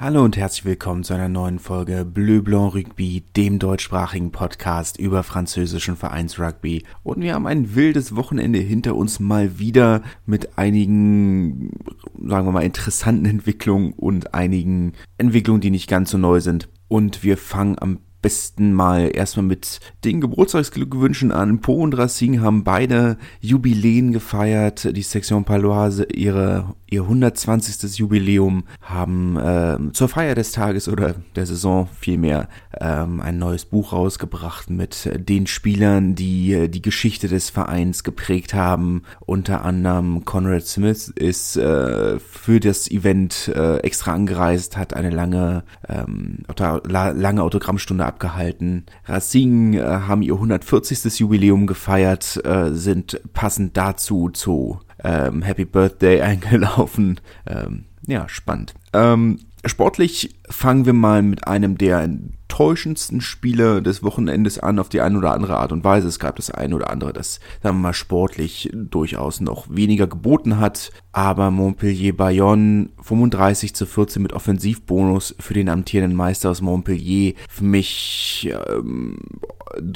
[0.00, 5.24] Hallo und herzlich willkommen zu einer neuen Folge Bleu Blanc Rugby, dem deutschsprachigen Podcast über
[5.24, 6.84] französischen Vereinsrugby.
[7.02, 11.72] Und wir haben ein wildes Wochenende hinter uns mal wieder mit einigen,
[12.14, 16.68] sagen wir mal, interessanten Entwicklungen und einigen Entwicklungen, die nicht ganz so neu sind.
[16.86, 21.60] Und wir fangen am besten mal erstmal mit den Geburtstagsglückwünschen an.
[21.60, 24.96] Po und Racing haben beide Jubiläen gefeiert.
[24.96, 27.98] Die Section Paloise ihre ihr 120.
[27.98, 32.48] Jubiläum, haben äh, zur Feier des Tages oder der Saison vielmehr
[32.80, 38.54] ähm, ein neues Buch rausgebracht mit den Spielern, die äh, die Geschichte des Vereins geprägt
[38.54, 39.02] haben.
[39.20, 45.64] Unter anderem Conrad Smith ist äh, für das Event äh, extra angereist, hat eine lange,
[45.88, 46.44] ähm,
[46.84, 48.86] lange Autogrammstunde abgehalten.
[49.06, 51.20] Racing äh, haben ihr 140.
[51.20, 57.20] Jubiläum gefeiert, äh, sind passend dazu zu ähm, Happy Birthday eingelaufen.
[57.46, 58.74] Ähm, ja, spannend.
[58.92, 62.08] Ähm, sportlich fangen wir mal mit einem der
[62.48, 66.08] enttäuschendsten Spiele des Wochenendes an, auf die eine oder andere Art und Weise.
[66.08, 70.58] Es gab das eine oder andere, das, sagen wir mal, sportlich durchaus noch weniger geboten
[70.58, 70.90] hat.
[71.12, 77.34] Aber Montpellier Bayonne 35 zu 14 mit Offensivbonus für den amtierenden Meister aus Montpellier.
[77.48, 79.18] Für mich ähm,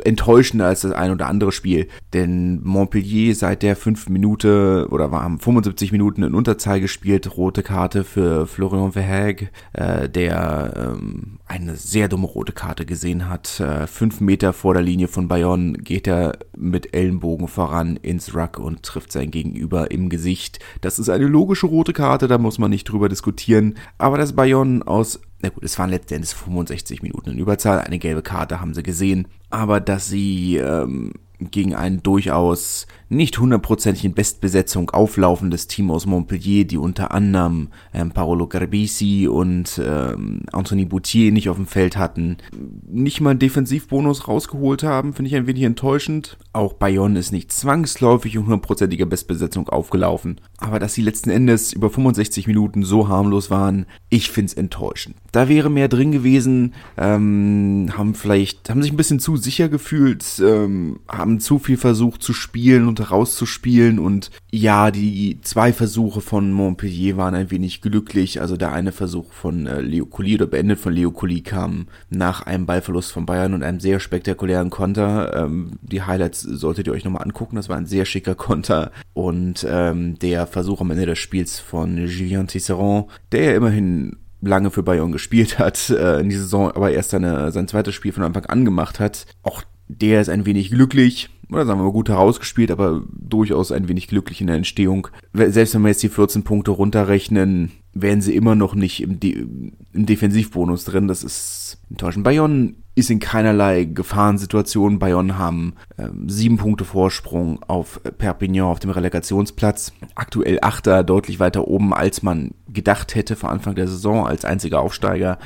[0.04, 1.88] enttäuschender als das ein oder andere Spiel.
[2.12, 7.36] Denn Montpellier seit der 5 Minute oder war haben 75 Minuten in Unterzahl gespielt.
[7.36, 13.60] Rote Karte für Florian Verhaeg, äh, der ähm, eine sehr dumme rote Karte gesehen hat.
[13.60, 18.58] Äh, fünf Meter vor der Linie von Bayonne geht er mit Ellenbogen voran ins Ruck
[18.58, 20.58] und trifft sein Gegenüber im Gesicht.
[20.80, 23.74] Das ist eine logische rote Karte, da muss man nicht drüber diskutieren.
[23.98, 28.22] Aber das Bayonne aus na gut, es waren letztendlich 65 Minuten in Überzahl, eine gelbe
[28.22, 31.12] Karte haben sie gesehen, aber dass sie ähm,
[31.50, 38.10] gegen ein durchaus nicht hundertprozentig in Bestbesetzung auflaufendes Team aus Montpellier, die unter anderem ähm,
[38.10, 42.38] Paolo Garbisi und ähm, Anthony Boutier nicht auf dem Feld hatten,
[42.86, 46.38] nicht mal einen Defensivbonus rausgeholt haben, finde ich ein wenig enttäuschend.
[46.52, 50.40] Auch Bayonne ist nicht zwangsläufig in hundertprozentiger Bestbesetzung aufgelaufen.
[50.58, 55.16] Aber dass sie letzten Endes über 65 Minuten so harmlos waren, ich finde es enttäuschend.
[55.32, 60.24] Da wäre mehr drin gewesen, ähm, haben vielleicht, haben sich ein bisschen zu sicher gefühlt,
[60.44, 66.52] ähm, haben zu viel versucht zu spielen und rauszuspielen und ja, die zwei Versuche von
[66.52, 68.40] Montpellier waren ein wenig glücklich.
[68.40, 72.42] Also der eine Versuch von äh, Leo Colli oder beendet von Leo Colli kam nach
[72.42, 75.34] einem Ballverlust von Bayern und einem sehr spektakulären Konter.
[75.34, 77.56] Ähm, die Highlights solltet ihr euch nochmal angucken.
[77.56, 78.92] Das war ein sehr schicker Konter.
[79.14, 84.70] Und ähm, der Versuch am Ende des Spiels von Julien Tisserand, der ja immerhin lange
[84.70, 88.24] für Bayern gespielt hat, äh, in dieser Saison aber erst seine, sein zweites Spiel von
[88.24, 89.26] Anfang an gemacht hat.
[89.42, 89.62] Auch
[90.00, 94.08] der ist ein wenig glücklich oder sagen wir mal gut herausgespielt, aber durchaus ein wenig
[94.08, 95.08] glücklich in der Entstehung.
[95.32, 99.46] Selbst wenn wir jetzt die 14 Punkte runterrechnen, wären sie immer noch nicht im, De
[99.92, 101.08] im Defensivbonus drin.
[101.08, 102.24] Das ist enttäuschend.
[102.24, 104.98] Bayonne ist in keinerlei Gefahrensituation.
[104.98, 109.92] Bayonne haben ähm, sieben Punkte Vorsprung auf Perpignan auf dem Relegationsplatz.
[110.14, 114.80] Aktuell Achter, deutlich weiter oben, als man gedacht hätte vor Anfang der Saison als einziger
[114.80, 115.38] Aufsteiger.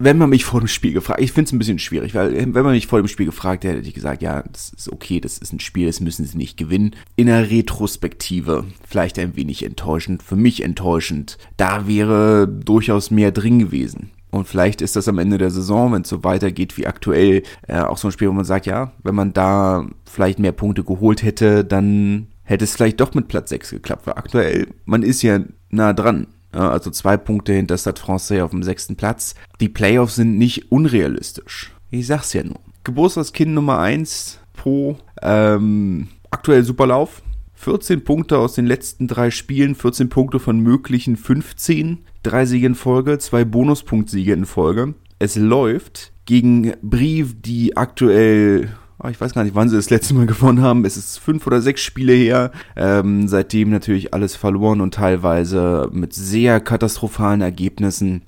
[0.00, 2.64] Wenn man mich vor dem Spiel gefragt, ich finde es ein bisschen schwierig, weil wenn
[2.64, 5.36] man mich vor dem Spiel gefragt hätte, hätte ich gesagt, ja, das ist okay, das
[5.36, 6.96] ist ein Spiel, das müssen sie nicht gewinnen.
[7.16, 11.36] In der Retrospektive vielleicht ein wenig enttäuschend, für mich enttäuschend.
[11.58, 14.10] Da wäre durchaus mehr drin gewesen.
[14.30, 17.80] Und vielleicht ist das am Ende der Saison, wenn es so weitergeht wie aktuell, äh,
[17.80, 21.22] auch so ein Spiel, wo man sagt, ja, wenn man da vielleicht mehr Punkte geholt
[21.22, 24.06] hätte, dann hätte es vielleicht doch mit Platz 6 geklappt.
[24.06, 26.26] Weil aktuell, man ist ja nah dran
[26.58, 29.34] also zwei Punkte hinter Stade Francais auf dem sechsten Platz.
[29.60, 31.72] Die Playoffs sind nicht unrealistisch.
[31.90, 32.60] Ich sag's ja nur.
[32.84, 37.22] Geburtstagskind Nummer eins Po, ähm, aktuell Superlauf.
[37.54, 41.98] 14 Punkte aus den letzten drei Spielen, 14 Punkte von möglichen 15.
[42.22, 44.94] Drei Siege in Folge, zwei Bonuspunktsiege in Folge.
[45.18, 48.70] Es läuft gegen Brief, die aktuell
[49.08, 50.84] ich weiß gar nicht, wann sie das letzte Mal gewonnen haben.
[50.84, 52.50] Es ist fünf oder sechs Spiele her.
[52.76, 58.22] Ähm, seitdem natürlich alles verloren und teilweise mit sehr katastrophalen Ergebnissen.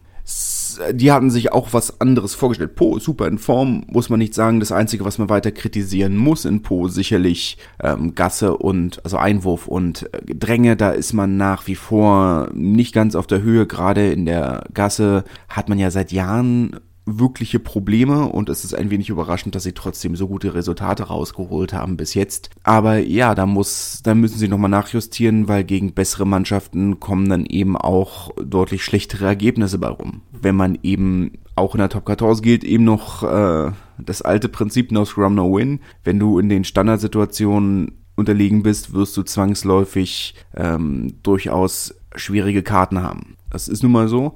[0.92, 2.74] Die hatten sich auch was anderes vorgestellt.
[2.74, 4.60] Po super in Form, muss man nicht sagen.
[4.60, 9.68] Das Einzige, was man weiter kritisieren muss in Po, sicherlich ähm, Gasse und, also Einwurf
[9.68, 10.76] und äh, Dränge.
[10.76, 13.66] Da ist man nach wie vor nicht ganz auf der Höhe.
[13.66, 18.90] Gerade in der Gasse hat man ja seit Jahren wirkliche Probleme und es ist ein
[18.90, 22.50] wenig überraschend, dass sie trotzdem so gute Resultate rausgeholt haben bis jetzt.
[22.62, 27.46] Aber ja, da muss, da müssen sie nochmal nachjustieren, weil gegen bessere Mannschaften kommen dann
[27.46, 30.22] eben auch deutlich schlechtere Ergebnisse bei rum.
[30.30, 34.92] Wenn man eben auch in der Top 14 gilt eben noch äh, das alte Prinzip
[34.92, 35.80] No Scrum No Win.
[36.04, 43.36] Wenn du in den Standardsituationen unterlegen bist, wirst du zwangsläufig ähm, durchaus schwierige Karten haben.
[43.50, 44.34] Das ist nun mal so.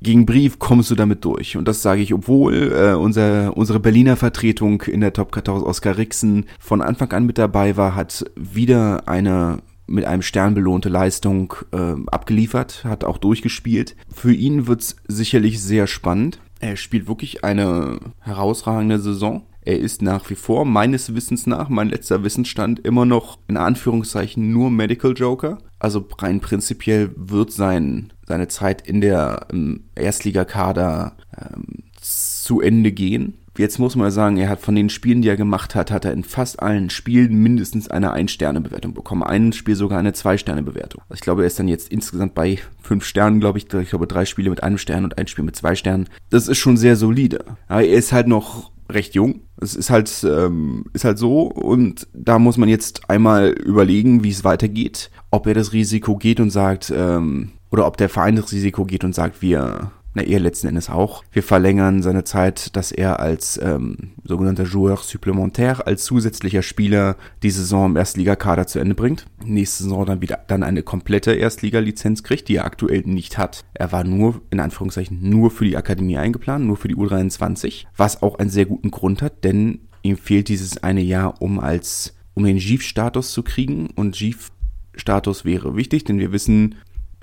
[0.00, 1.56] Gegen Brief kommst du damit durch.
[1.56, 5.96] Und das sage ich, obwohl äh, unser, unsere Berliner Vertretung in der Top 14 Oskar
[5.96, 9.58] Rixen von Anfang an mit dabei war, hat wieder eine
[9.88, 13.96] mit einem Stern belohnte Leistung äh, abgeliefert, hat auch durchgespielt.
[14.14, 16.40] Für ihn wird's sicherlich sehr spannend.
[16.60, 19.46] Er spielt wirklich eine herausragende Saison.
[19.68, 24.50] Er ist nach wie vor, meines Wissens nach, mein letzter Wissensstand, immer noch in Anführungszeichen
[24.50, 25.58] nur Medical Joker.
[25.78, 29.46] Also rein prinzipiell wird sein, seine Zeit in der
[29.94, 33.34] Erstligakader ähm, zu Ende gehen.
[33.58, 36.14] Jetzt muss man sagen, er hat von den Spielen, die er gemacht hat, hat er
[36.14, 39.22] in fast allen Spielen mindestens eine Ein-Sterne-Bewertung bekommen.
[39.22, 41.02] Ein Spiel sogar eine Zwei-Sterne-Bewertung.
[41.10, 43.70] Also ich glaube, er ist dann jetzt insgesamt bei fünf Sternen, glaube ich.
[43.70, 46.08] Ich glaube, drei Spiele mit einem Stern und ein Spiel mit zwei Sternen.
[46.30, 47.44] Das ist schon sehr solide.
[47.66, 49.42] Aber er ist halt noch recht jung.
[49.60, 54.30] Es ist halt, ähm, ist halt so und da muss man jetzt einmal überlegen, wie
[54.30, 55.10] es weitergeht.
[55.30, 59.04] Ob er das Risiko geht und sagt, ähm, oder ob der Verein das Risiko geht
[59.04, 61.22] und sagt, wir na er letzten Endes auch.
[61.32, 67.50] Wir verlängern seine Zeit, dass er als ähm, sogenannter Joueur supplémentaire, als zusätzlicher Spieler die
[67.50, 69.26] Saison im Erstligakader zu Ende bringt.
[69.44, 73.64] Nächste Saison dann wieder dann eine komplette Erstliga-Lizenz kriegt, die er aktuell nicht hat.
[73.74, 78.22] Er war nur, in Anführungszeichen, nur für die Akademie eingeplant, nur für die U23, was
[78.22, 82.44] auch einen sehr guten Grund hat, denn ihm fehlt dieses eine Jahr, um als um
[82.44, 84.50] den GIF-Status zu kriegen und GIF
[84.94, 86.74] Status wäre wichtig, denn wir wissen,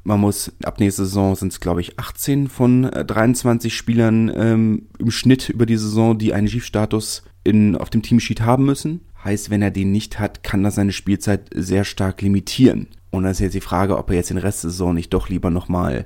[0.05, 4.87] man muss, ab nächster Saison sind es, glaube ich, 18 von 23 äh, Spielern ähm,
[4.99, 9.01] im Schnitt über die Saison, die einen Chief-Status in, auf dem Teamsheet haben müssen.
[9.23, 12.87] Heißt, wenn er den nicht hat, kann das seine Spielzeit sehr stark limitieren.
[13.09, 15.27] Und dann ist jetzt die Frage, ob er jetzt den Rest der Saison nicht doch
[15.27, 16.05] lieber nochmal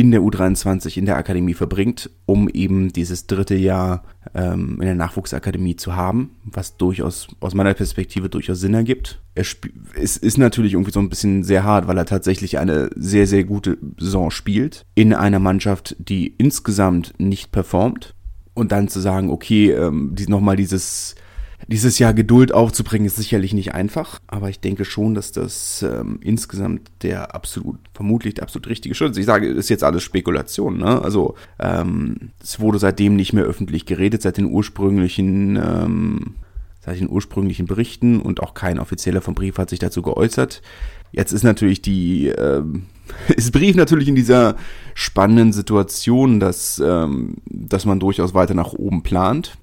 [0.00, 4.02] in der U23 in der Akademie verbringt, um eben dieses dritte Jahr
[4.34, 9.20] ähm, in der Nachwuchsakademie zu haben, was durchaus aus meiner Perspektive durchaus Sinn ergibt.
[9.34, 9.44] Er
[9.94, 13.44] es ist natürlich irgendwie so ein bisschen sehr hart, weil er tatsächlich eine sehr, sehr
[13.44, 18.14] gute Saison spielt in einer Mannschaft, die insgesamt nicht performt.
[18.54, 21.14] Und dann zu sagen, okay, ähm, die, nochmal dieses
[21.68, 26.18] dieses Jahr Geduld aufzubringen ist sicherlich nicht einfach, aber ich denke schon, dass das ähm,
[26.22, 29.18] insgesamt der absolut, vermutlich der absolut richtige Schritt ist.
[29.18, 31.02] Ich sage, ist jetzt alles Spekulation, ne?
[31.02, 36.34] Also ähm, es wurde seitdem nicht mehr öffentlich geredet, seit den ursprünglichen ähm,
[36.80, 40.62] seit den ursprünglichen Berichten und auch kein offizieller vom Brief hat sich dazu geäußert.
[41.12, 42.86] Jetzt ist natürlich die ähm,
[43.36, 44.56] ist Brief natürlich in dieser
[44.94, 49.58] spannenden Situation, dass, ähm, dass man durchaus weiter nach oben plant.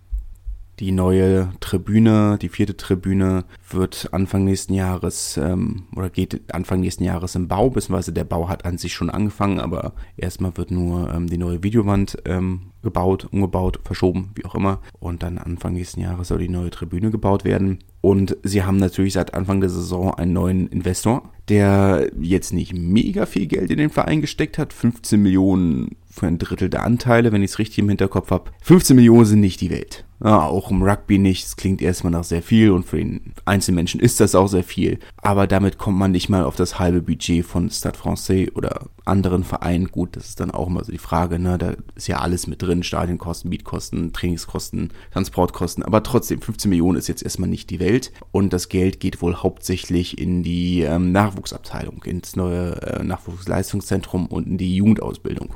[0.80, 7.04] Die neue Tribüne, die vierte Tribüne, wird Anfang nächsten Jahres ähm, oder geht Anfang nächsten
[7.04, 11.12] Jahres im Bau, beziehungsweise der Bau hat an sich schon angefangen, aber erstmal wird nur
[11.12, 14.82] ähm, die neue Videowand ähm, gebaut, umgebaut, verschoben, wie auch immer.
[15.00, 17.80] Und dann Anfang nächsten Jahres soll die neue Tribüne gebaut werden.
[18.02, 23.26] Und sie haben natürlich seit Anfang der Saison einen neuen Investor, der jetzt nicht mega
[23.26, 24.74] viel Geld in den Verein gesteckt hat.
[24.74, 28.52] 15 Millionen für ein Drittel der Anteile, wenn ich es richtig im Hinterkopf habe.
[28.62, 30.06] 15 Millionen sind nicht die Welt.
[30.24, 31.46] Ja, auch im Rugby nicht.
[31.46, 34.98] Es klingt erstmal nach sehr viel und für den Einzelmenschen ist das auch sehr viel.
[35.18, 39.44] Aber damit kommt man nicht mal auf das halbe Budget von Stade Francais oder anderen
[39.44, 39.90] Vereinen.
[39.90, 41.60] Gut, das ist dann auch immer so die Frage, ne?
[41.60, 42.82] Da ist ja alles mit drin.
[42.82, 45.84] Stadionkosten, Mietkosten, Trainingskosten, Transportkosten.
[45.84, 48.12] Aber trotzdem, 15 Millionen ist jetzt erstmal nicht die Welt.
[48.32, 54.48] Und das Geld geht wohl hauptsächlich in die ähm, Nachwuchsabteilung, ins neue äh, Nachwuchsleistungszentrum und
[54.48, 55.54] in die Jugendausbildung.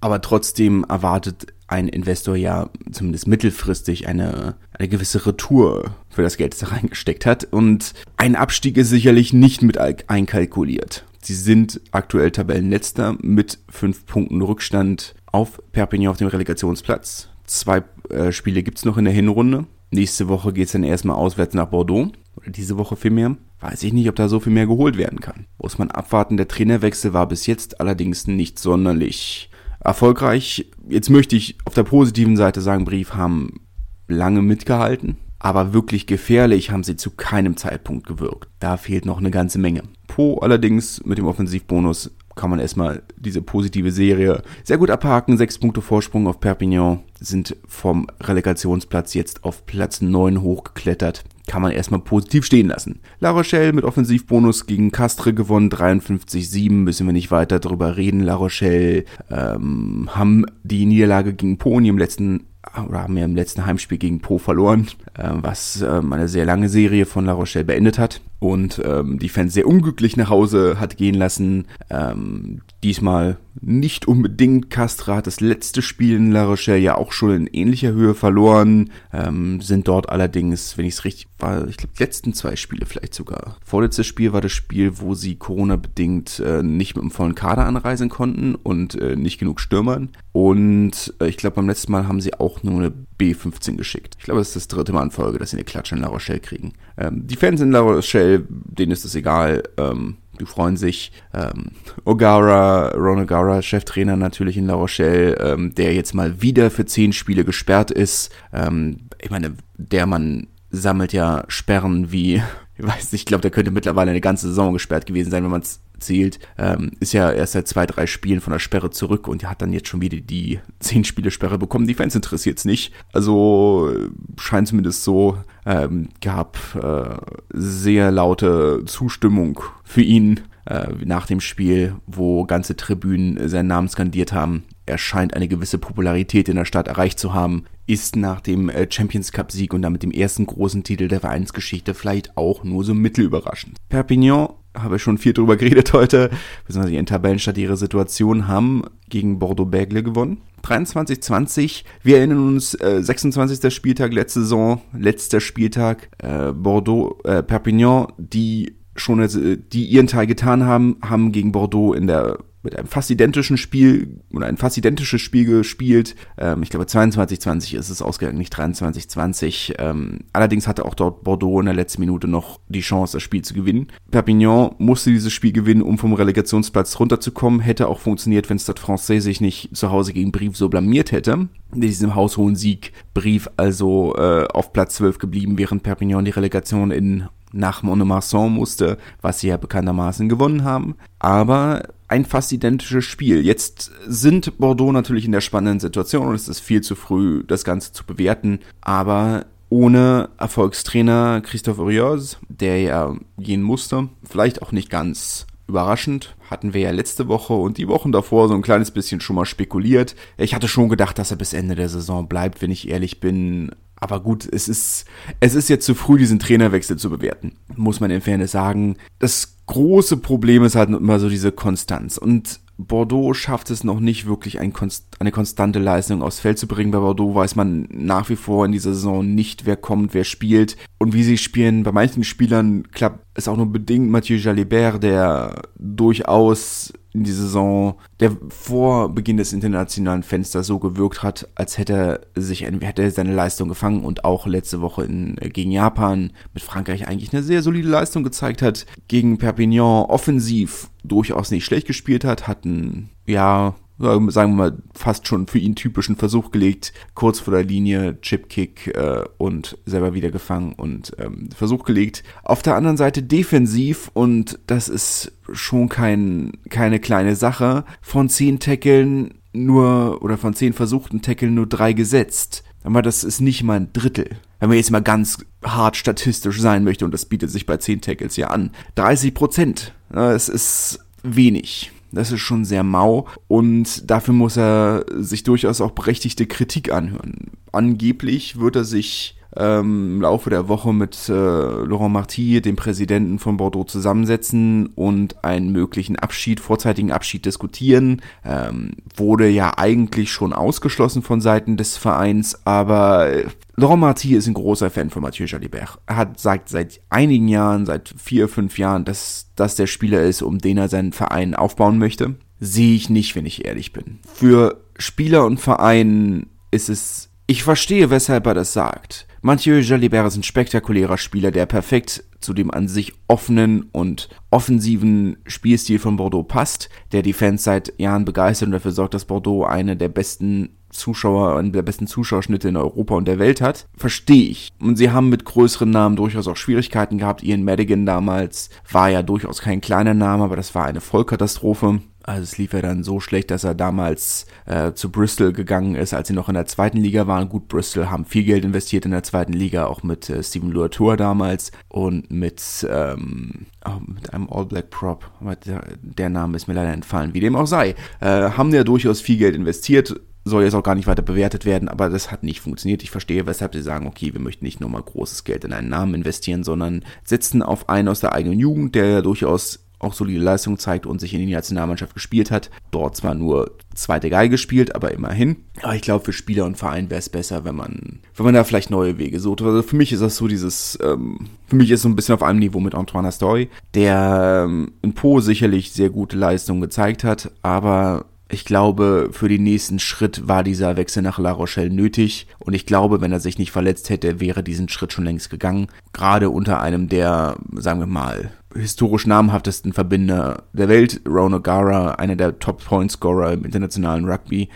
[0.00, 6.54] Aber trotzdem erwartet ein Investor ja zumindest mittelfristig eine, eine gewisse Retour für das Geld,
[6.54, 7.44] das er reingesteckt hat.
[7.50, 11.04] Und ein Abstieg ist sicherlich nicht mit einkalkuliert.
[11.20, 17.28] Sie sind aktuell Tabellenletzter mit fünf Punkten Rückstand auf Perpignan auf dem Relegationsplatz.
[17.44, 19.66] Zwei äh, Spiele gibt's noch in der Hinrunde.
[19.90, 22.12] Nächste Woche geht's dann erstmal auswärts nach Bordeaux.
[22.36, 23.36] Oder diese Woche vielmehr.
[23.60, 25.46] Weiß ich nicht, ob da so viel mehr geholt werden kann.
[25.58, 26.36] Muss man abwarten.
[26.36, 29.50] Der Trainerwechsel war bis jetzt allerdings nicht sonderlich
[29.84, 30.70] erfolgreich.
[30.88, 33.60] Jetzt möchte ich auf der positiven Seite sagen, Brief haben
[34.08, 38.48] lange mitgehalten, aber wirklich gefährlich haben sie zu keinem Zeitpunkt gewirkt.
[38.60, 39.82] Da fehlt noch eine ganze Menge.
[40.06, 45.36] Po allerdings mit dem Offensivbonus kann man erstmal diese positive Serie sehr gut abhaken.
[45.36, 51.24] Sechs Punkte Vorsprung auf Perpignan sind vom Relegationsplatz jetzt auf Platz 9 hochgeklettert.
[51.46, 53.00] Kann man erstmal positiv stehen lassen.
[53.20, 58.20] La Rochelle mit Offensivbonus gegen Castre gewonnen, 53-7, müssen wir nicht weiter darüber reden.
[58.20, 62.46] La Rochelle ähm, haben die Niederlage gegen Pony im letzten
[62.88, 66.68] oder haben ja im letzten Heimspiel gegen Po verloren, äh, was ähm, eine sehr lange
[66.68, 68.20] Serie von La Rochelle beendet hat.
[68.38, 71.66] und ähm, die Fans sehr unglücklich nach Hause hat gehen lassen.
[71.90, 74.68] Ähm, diesmal nicht unbedingt.
[74.68, 78.90] Castra hat das letzte Spiel in La Rochelle ja auch schon in ähnlicher Höhe verloren,
[79.12, 82.84] ähm, sind dort allerdings, wenn ich es richtig war, ich glaube, die letzten zwei Spiele
[82.84, 83.56] vielleicht sogar.
[83.64, 88.10] Vorletztes Spiel war das Spiel, wo sie Corona-bedingt äh, nicht mit dem vollen Kader anreisen
[88.10, 90.10] konnten und äh, nicht genug Stürmern.
[90.32, 94.16] Und äh, ich glaube, beim letzten Mal haben sie auch nur eine B15 geschickt.
[94.18, 96.08] Ich glaube, es ist das dritte Mal in Folge, dass sie eine Klatsche in La
[96.08, 96.74] Rochelle kriegen.
[96.98, 99.62] Ähm, die Fans in La Rochelle, denen ist es egal.
[99.78, 101.12] Ähm, die freuen sich.
[101.32, 101.72] Ähm,
[102.04, 107.12] Ogara, Ron Ogara, Cheftrainer natürlich in La Rochelle, ähm, der jetzt mal wieder für zehn
[107.12, 108.32] Spiele gesperrt ist.
[108.52, 112.42] Ähm, ich meine, der Mann sammelt ja Sperren wie,
[112.76, 115.50] ich weiß nicht, ich glaube, der könnte mittlerweile eine ganze Saison gesperrt gewesen sein, wenn
[115.50, 119.28] man es zählt, ähm, ist ja erst seit zwei, drei Spielen von der Sperre zurück
[119.28, 121.86] und hat dann jetzt schon wieder die zehn Spiele Sperre bekommen.
[121.86, 122.92] Die Fans interessiert es nicht.
[123.12, 123.92] Also
[124.38, 127.16] scheint zumindest so, ähm, gab äh,
[127.52, 134.32] sehr laute Zustimmung für ihn äh, nach dem Spiel, wo ganze Tribünen seinen Namen skandiert
[134.32, 134.64] haben.
[134.86, 138.86] Er scheint eine gewisse Popularität in der Stadt erreicht zu haben, ist nach dem äh,
[138.90, 142.94] Champions Cup Sieg und damit dem ersten großen Titel der Vereinsgeschichte vielleicht auch nur so
[142.94, 143.78] mittelüberraschend.
[143.88, 146.30] Perpignan habe schon viel drüber geredet heute,
[146.66, 150.38] beziehungsweise in Tabellenstadt ihre Situation, haben gegen Bordeaux-Bègle gewonnen.
[150.62, 151.84] 23-20.
[152.02, 153.72] Wir erinnern uns, äh, 26.
[153.72, 160.26] Spieltag letzte Saison, letzter Spieltag, äh, Bordeaux, äh, Perpignan, die schon, äh, die ihren Teil
[160.26, 164.78] getan haben, haben gegen Bordeaux in der mit einem fast identischen Spiel oder ein fast
[164.78, 166.16] identisches Spiel gespielt.
[166.38, 169.74] Ähm, ich glaube 22-20 ist es ausgegangen, nicht 23-20.
[169.78, 173.42] Ähm, allerdings hatte auch dort Bordeaux in der letzten Minute noch die Chance, das Spiel
[173.42, 173.88] zu gewinnen.
[174.10, 177.60] Perpignan musste dieses Spiel gewinnen, um vom Relegationsplatz runterzukommen.
[177.60, 181.48] Hätte auch funktioniert, wenn Stade Francais sich nicht zu Hause gegen Brief so blamiert hätte.
[181.74, 186.90] In diesem haushohen Sieg Brief also äh, auf Platz 12 geblieben, während Perpignan die Relegation
[186.90, 190.96] in nach Monomarsan musste, was sie ja bekanntermaßen gewonnen haben.
[191.20, 193.44] Aber ein fast identisches Spiel.
[193.44, 197.64] Jetzt sind Bordeaux natürlich in der spannenden Situation und es ist viel zu früh, das
[197.64, 198.60] Ganze zu bewerten.
[198.80, 206.74] Aber ohne Erfolgstrainer Christophe Urios, der ja gehen musste, vielleicht auch nicht ganz überraschend, hatten
[206.74, 210.14] wir ja letzte Woche und die Wochen davor so ein kleines bisschen schon mal spekuliert.
[210.36, 213.70] Ich hatte schon gedacht, dass er bis Ende der Saison bleibt, wenn ich ehrlich bin.
[213.96, 215.06] Aber gut, es ist,
[215.40, 218.96] es ist jetzt zu früh, diesen Trainerwechsel zu bewerten, muss man in Fairness sagen.
[219.18, 222.18] Das große Problem ist halt immer so diese Konstanz.
[222.18, 226.66] Und Bordeaux schafft es noch nicht wirklich ein Konst eine konstante Leistung aufs Feld zu
[226.66, 226.90] bringen.
[226.90, 230.76] Bei Bordeaux weiß man nach wie vor in dieser Saison nicht, wer kommt, wer spielt
[231.04, 231.82] und wie sie spielen.
[231.82, 234.10] Bei manchen Spielern klappt es auch nur bedingt.
[234.10, 241.22] Mathieu Jalibert, der durchaus in die Saison, der vor Beginn des internationalen Fensters so gewirkt
[241.22, 241.92] hat, als hätte
[242.34, 246.62] er sich hätte er seine Leistung gefangen und auch letzte Woche in, gegen Japan mit
[246.62, 248.86] Frankreich eigentlich eine sehr solide Leistung gezeigt hat.
[249.06, 255.46] Gegen Perpignan offensiv durchaus nicht schlecht gespielt hat, hatten ja sagen wir mal, fast schon
[255.46, 260.72] für ihn typischen Versuch gelegt, kurz vor der Linie, Chipkick äh, und selber wieder gefangen
[260.72, 262.24] und ähm, Versuch gelegt.
[262.42, 268.58] Auf der anderen Seite defensiv, und das ist schon kein, keine kleine Sache, von zehn
[268.58, 272.64] Tackeln nur, oder von zehn versuchten Tackeln nur drei gesetzt.
[272.82, 274.28] Aber das ist nicht mal ein Drittel.
[274.58, 278.00] Wenn man jetzt mal ganz hart statistisch sein möchte, und das bietet sich bei zehn
[278.00, 278.72] Tackles ja an.
[278.96, 279.94] 30 Prozent.
[280.10, 281.93] Es ist wenig.
[282.14, 287.52] Das ist schon sehr mau und dafür muss er sich durchaus auch berechtigte Kritik anhören.
[287.72, 293.38] Angeblich wird er sich ähm, im Laufe der Woche mit äh, Laurent Marty, dem Präsidenten
[293.38, 298.22] von Bordeaux, zusammensetzen und einen möglichen Abschied, vorzeitigen Abschied diskutieren.
[298.44, 303.30] Ähm, wurde ja eigentlich schon ausgeschlossen von Seiten des Vereins, aber
[303.76, 305.98] Laurent Marty ist ein großer Fan von Mathieu Jalibert.
[306.06, 310.42] Er hat sagt seit einigen Jahren, seit vier, fünf Jahren, dass das der Spieler ist,
[310.42, 312.36] um den er seinen Verein aufbauen möchte.
[312.60, 314.20] Sehe ich nicht, wenn ich ehrlich bin.
[314.32, 319.26] Für Spieler und Verein ist es ich verstehe, weshalb er das sagt.
[319.42, 325.36] Mathieu Jalibert ist ein spektakulärer Spieler, der perfekt zu dem an sich offenen und offensiven
[325.46, 329.64] Spielstil von Bordeaux passt, der die Fans seit Jahren begeistert und dafür sorgt, dass Bordeaux
[329.64, 334.48] eine der besten Zuschauer, einen der besten Zuschauerschnitte in Europa und der Welt hat, verstehe
[334.48, 334.72] ich.
[334.80, 337.42] Und sie haben mit größeren Namen durchaus auch Schwierigkeiten gehabt.
[337.42, 342.00] Ian Madigan damals war ja durchaus kein kleiner Name, aber das war eine Vollkatastrophe.
[342.26, 346.14] Also es lief ja dann so schlecht, dass er damals äh, zu Bristol gegangen ist,
[346.14, 347.50] als sie noch in der zweiten Liga waren.
[347.50, 351.18] Gut, Bristol haben viel Geld investiert in der zweiten Liga, auch mit äh, Steven Luatur
[351.18, 355.30] damals und mit, ähm, oh, mit einem All Black Prop.
[355.66, 357.94] Der, der, Name ist mir leider entfallen, wie dem auch sei.
[358.20, 361.88] Äh, haben ja durchaus viel Geld investiert soll jetzt auch gar nicht weiter bewertet werden,
[361.88, 363.02] aber das hat nicht funktioniert.
[363.02, 365.88] Ich verstehe, weshalb sie sagen, okay, wir möchten nicht nur mal großes Geld in einen
[365.88, 370.44] Namen investieren, sondern setzen auf einen aus der eigenen Jugend, der ja durchaus auch solide
[370.44, 372.70] Leistung zeigt und sich in die Nationalmannschaft gespielt hat.
[372.90, 375.56] Dort zwar nur zweite Geige gespielt, aber immerhin.
[375.82, 378.64] Aber ich glaube, für Spieler und Verein wäre es besser, wenn man, wenn man da
[378.64, 379.62] vielleicht neue Wege sucht.
[379.62, 382.42] Also für mich ist das so dieses, ähm, für mich ist so ein bisschen auf
[382.42, 387.50] einem Niveau mit Antoine Astoy, der ähm, in Po sicherlich sehr gute Leistung gezeigt hat,
[387.62, 392.46] aber ich glaube, für den nächsten Schritt war dieser Wechsel nach La Rochelle nötig.
[392.58, 395.88] Und ich glaube, wenn er sich nicht verletzt hätte, wäre diesen Schritt schon längst gegangen.
[396.12, 402.36] Gerade unter einem der, sagen wir mal, historisch namhaftesten Verbinder der Welt, Ron O'Gara, einer
[402.36, 404.68] der Top-Point-Scorer im internationalen Rugby.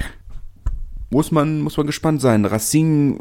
[1.10, 2.46] Muss man, muss man gespannt sein.
[2.46, 3.20] Racing,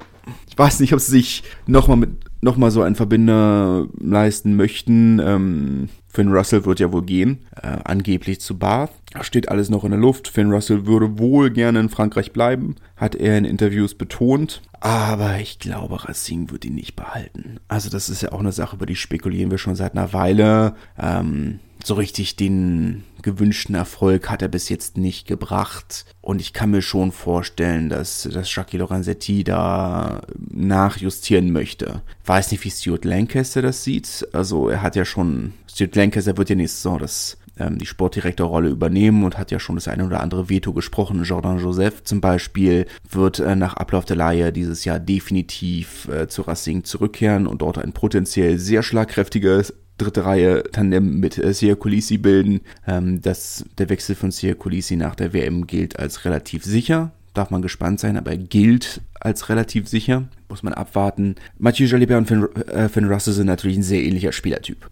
[0.50, 2.10] ich weiß nicht, ob sie sich nochmal mit,
[2.41, 5.19] nochmal so einen Verbinder leisten möchten.
[5.19, 8.91] Ähm, Finn Russell wird ja wohl gehen, äh, angeblich zu Bath.
[9.22, 10.27] Steht alles noch in der Luft.
[10.27, 14.62] Finn Russell würde wohl gerne in Frankreich bleiben, hat er in Interviews betont.
[14.79, 17.60] Aber ich glaube, Racing wird ihn nicht behalten.
[17.67, 20.75] Also das ist ja auch eine Sache, über die spekulieren wir schon seit einer Weile.
[20.98, 26.05] Ähm, so richtig den gewünschten Erfolg hat er bis jetzt nicht gebracht.
[26.22, 32.01] Und ich kann mir schon vorstellen, dass, dass Jackie Lorenzetti da nachjustieren möchte.
[32.25, 34.27] Weiß nicht, wie Stuart Lancaster das sieht.
[34.34, 38.69] Also er hat ja schon, Stuart Lancaster wird ja nächste Saison das ähm, die Sportdirektorrolle
[38.69, 41.24] übernehmen und hat ja schon das eine oder andere Veto gesprochen.
[41.24, 46.43] Jordan Joseph zum Beispiel wird äh, nach Ablauf der Leihe dieses Jahr definitiv äh, zu
[46.43, 52.18] Racing zurückkehren und dort ein potenziell sehr schlagkräftiges dritte Reihe Tandem mit äh, Sia Kulisi
[52.18, 52.62] bilden.
[52.88, 57.12] Ähm, das, der Wechsel von Sia Kulisi nach der WM gilt als relativ sicher.
[57.34, 60.24] Darf man gespannt sein, aber er gilt als relativ sicher.
[60.50, 61.36] Muss man abwarten.
[61.58, 64.89] Mathieu Jalibert und Finn, äh, Finn Russell sind natürlich ein sehr ähnlicher Spielertyp.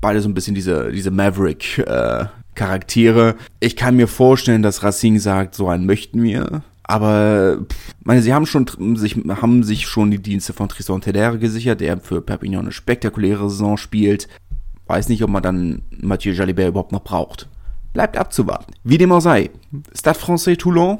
[0.00, 3.36] Beide so ein bisschen diese, diese Maverick äh, Charaktere.
[3.60, 6.62] Ich kann mir vorstellen, dass Racing sagt, so einen möchten wir.
[6.88, 7.58] Aber
[8.02, 11.98] meine, sie haben schon sich haben sich schon die Dienste von Tristan Tedere gesichert, der
[11.98, 14.26] für Perpignan eine spektakuläre Saison spielt.
[14.88, 17.48] Weiß nicht, ob man dann Mathieu Jalibert überhaupt noch braucht.
[17.92, 18.72] Bleibt abzuwarten.
[18.84, 19.50] Wie dem auch sei.
[19.94, 20.98] Stade Francais Toulon.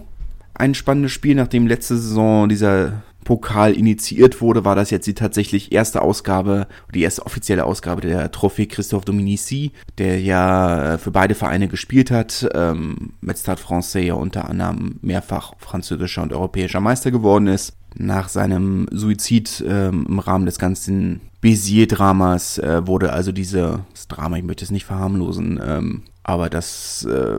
[0.55, 5.73] Ein spannendes Spiel, nachdem letzte Saison dieser Pokal initiiert wurde, war das jetzt die tatsächlich
[5.73, 11.69] erste Ausgabe, die erste offizielle Ausgabe der Trophée Christophe Dominici, der ja für beide Vereine
[11.69, 17.47] gespielt hat, ähm, mit Stade Francais ja unter anderem mehrfach französischer und europäischer Meister geworden
[17.47, 17.78] ist.
[17.97, 24.45] Nach seinem Suizid ähm, im Rahmen des ganzen Bézier-Dramas äh, wurde also dieses Drama, ich
[24.45, 27.39] möchte es nicht verharmlosen, ähm, aber das äh,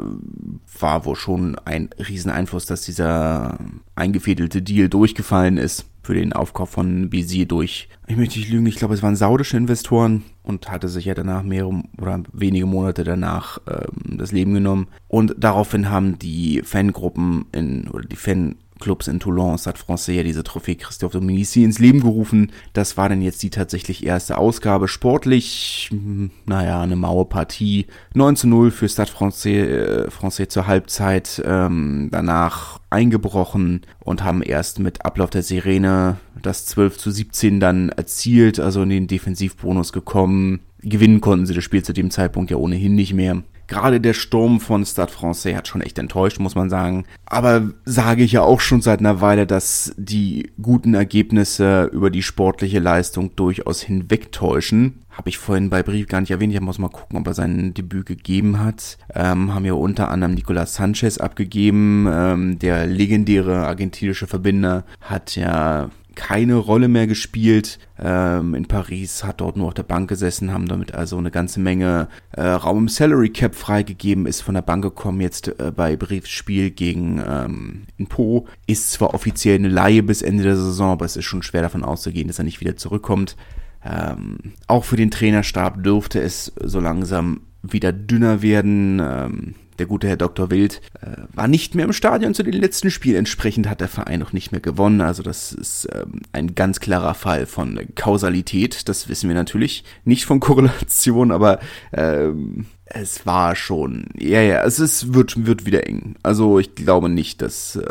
[0.80, 3.58] war wohl schon ein Rieseneinfluss, dass dieser
[3.96, 8.78] eingefädelte Deal durchgefallen ist für den Aufkauf von Bézier durch, ich möchte nicht lügen, ich
[8.78, 13.60] glaube, es waren saudische Investoren und hatte sich ja danach mehrere oder wenige Monate danach
[13.68, 14.88] ähm, das Leben genommen.
[15.08, 20.24] Und daraufhin haben die Fangruppen in, oder die Fan Clubs in Toulon, Stade Francais, ja
[20.24, 22.52] diese Trophäe Christophe Dominici ins Leben gerufen.
[22.74, 24.88] Das war dann jetzt die tatsächlich erste Ausgabe.
[24.88, 27.88] Sportlich, hm, naja, eine Mauerpartie.
[28.14, 31.42] 9 zu 0 für Stade Francais, äh, Francais zur Halbzeit.
[31.46, 37.90] Ähm, danach eingebrochen und haben erst mit Ablauf der Sirene das 12 zu 17 dann
[37.90, 40.62] erzielt, also in den Defensivbonus gekommen.
[40.82, 43.44] Gewinnen konnten sie das Spiel zu dem Zeitpunkt ja ohnehin nicht mehr.
[43.70, 47.06] Gerade der Sturm von Stade Francais hat schon echt enttäuscht, muss man sagen.
[47.26, 52.24] Aber sage ich ja auch schon seit einer Weile, dass die guten Ergebnisse über die
[52.24, 55.04] sportliche Leistung durchaus hinwegtäuschen.
[55.12, 56.54] Habe ich vorhin bei Brief gar nicht erwähnt.
[56.54, 58.98] Ich muss mal gucken, ob er sein Debüt gegeben hat.
[59.14, 62.08] Ähm, haben ja unter anderem Nicolas Sanchez abgegeben.
[62.12, 67.80] Ähm, der legendäre argentinische Verbinder hat ja keine Rolle mehr gespielt.
[67.98, 71.62] Ähm, in Paris hat dort nur auf der Bank gesessen, haben damit also eine ganze
[71.62, 75.96] Menge äh, Raum im Salary Cap freigegeben, ist von der Bank gekommen jetzt äh, bei
[75.96, 78.48] Briefsspiel gegen ähm, Po.
[78.68, 81.86] Ist zwar offiziell eine Laie bis Ende der Saison, aber es ist schon schwer davon
[81.86, 83.38] auszugehen, dass er nicht wieder zurückkommt.
[83.86, 89.02] Ähm, auch für den Trainerstab dürfte es so langsam wieder dünner werden.
[89.02, 90.52] Ähm, der gute Herr Dr.
[90.52, 93.18] Wild äh, war nicht mehr im Stadion zu den letzten Spielen.
[93.18, 95.02] Entsprechend hat der Verein noch nicht mehr gewonnen.
[95.02, 98.88] Also das ist ähm, ein ganz klarer Fall von Kausalität.
[98.90, 99.84] Das wissen wir natürlich.
[100.04, 101.60] Nicht von Korrelation, aber
[101.94, 104.08] ähm, es war schon.
[104.18, 106.16] Ja, ja, es ist, wird, wird wieder eng.
[106.24, 107.86] Also ich glaube nicht, dass äh,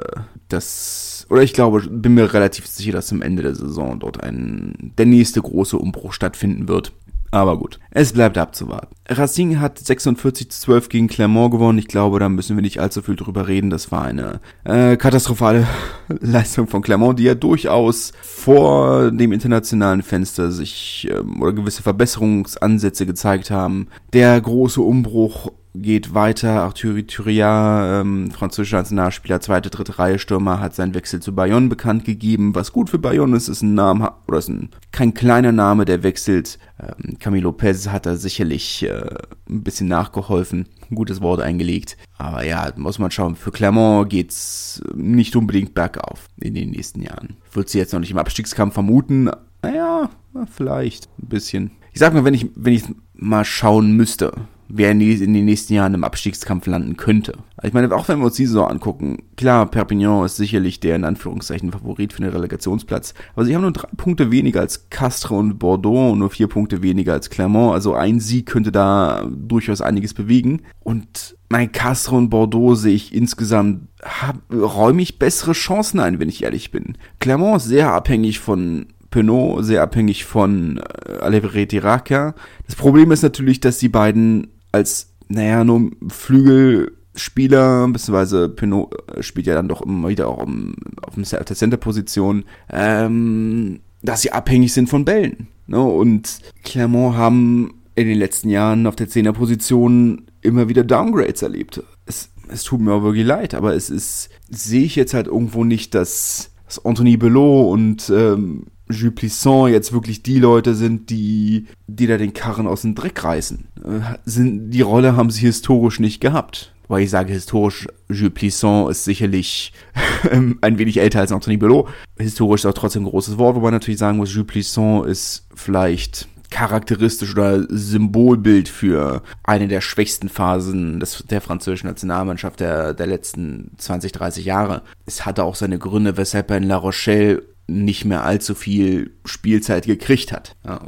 [0.49, 1.27] das.
[1.31, 5.07] Oder ich glaube, bin mir relativ sicher, dass zum Ende der Saison dort ein der
[5.07, 6.93] nächste große Umbruch stattfinden wird.
[7.31, 8.95] Aber gut, es bleibt abzuwarten.
[9.09, 11.79] Racing hat 46 zu 12 gegen Clermont gewonnen.
[11.79, 13.71] Ich glaube, da müssen wir nicht allzu viel drüber reden.
[13.71, 15.67] Das war eine äh, katastrophale
[16.09, 23.05] Leistung von Clermont, die ja durchaus vor dem internationalen Fenster sich ähm, oder gewisse Verbesserungsansätze
[23.05, 23.89] gezeigt haben.
[24.13, 26.63] Der große Umbruch geht weiter.
[26.63, 32.05] Arthur Thuria, ähm, französischer Nationalspieler, zweite, dritte Reihe Stürmer, hat seinen Wechsel zu Bayonne bekannt
[32.05, 32.55] gegeben.
[32.55, 36.03] Was gut für Bayonne ist, ist ein Name, oder ist ein, kein kleiner Name, der
[36.03, 36.59] wechselt.
[36.81, 39.05] Ähm, Camilo Lopez hat da sicherlich äh,
[39.49, 41.97] ein bisschen nachgeholfen, ein gutes Wort eingelegt.
[42.17, 43.37] Aber ja, muss man schauen.
[43.37, 47.37] Für Clermont geht's nicht unbedingt bergauf in den nächsten Jahren.
[47.49, 49.31] Ich würde sie jetzt noch nicht im Abstiegskampf vermuten.
[49.63, 50.11] Naja,
[50.51, 51.71] vielleicht ein bisschen.
[51.93, 54.33] Ich sag mal, wenn ich, wenn ich mal schauen müsste,
[54.69, 57.33] wer in, in den nächsten Jahren im Abstiegskampf landen könnte.
[57.63, 61.05] Ich meine, auch wenn wir uns die so angucken, klar, Perpignan ist sicherlich der in
[61.05, 65.59] Anführungszeichen Favorit für den Relegationsplatz, aber sie haben nur drei Punkte weniger als Castres und
[65.59, 70.15] Bordeaux und nur vier Punkte weniger als Clermont, also ein Sieg könnte da durchaus einiges
[70.15, 76.21] bewegen und mein Castres und Bordeaux sehe ich insgesamt, hab, räume ich bessere Chancen ein,
[76.21, 76.99] wenn ich ehrlich bin.
[77.21, 82.35] Clermont ist sehr abhängig von Penaud, sehr abhängig von äh, Alevere Tiraka.
[82.67, 89.47] Das Problem ist natürlich, dass die beiden als, naja, nur Flügelspieler, beziehungsweise Pinot äh, spielt
[89.47, 94.89] ja dann doch immer wieder auch um, auf der Center-Position, ähm, dass sie abhängig sind
[94.89, 95.49] von Bällen.
[95.67, 95.83] Ne?
[95.83, 101.83] Und Clermont haben in den letzten Jahren auf der Zehner-Position immer wieder Downgrades erlebt.
[102.07, 105.65] Es, es tut mir auch wirklich leid, aber es ist, sehe ich jetzt halt irgendwo
[105.65, 111.67] nicht, dass, dass Anthony Belot und ähm, Jules Plisson jetzt wirklich die Leute sind, die,
[111.87, 113.69] die da den Karren aus dem Dreck reißen.
[113.85, 116.73] Äh, sind, die Rolle haben sie historisch nicht gehabt.
[116.89, 119.75] Weil ich sage historisch, Jules Plisson ist sicherlich
[120.31, 121.89] ein wenig älter als Anthony Belot.
[122.19, 125.47] Historisch ist auch trotzdem ein großes Wort, wo man natürlich sagen muss, Jules Plisson ist
[125.55, 133.07] vielleicht charakteristisch oder Symbolbild für eine der schwächsten Phasen des, der französischen Nationalmannschaft der, der
[133.07, 134.83] letzten 20, 30 Jahre.
[135.05, 139.87] Es hatte auch seine Gründe, weshalb er in La Rochelle nicht mehr allzu viel Spielzeit
[139.87, 140.57] gekriegt hat.
[140.65, 140.81] Ja,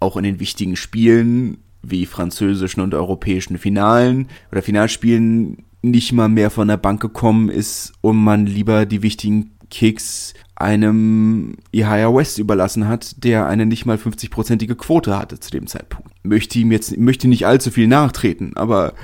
[0.00, 6.50] auch in den wichtigen Spielen wie französischen und europäischen Finalen oder Finalspielen nicht mal mehr
[6.50, 12.86] von der Bank gekommen ist und man lieber die wichtigen Kicks einem Ihaya West überlassen
[12.86, 16.12] hat, der eine nicht mal 50-prozentige Quote hatte zu dem Zeitpunkt.
[16.22, 18.94] Möchte ihm jetzt, möchte nicht allzu viel nachtreten, aber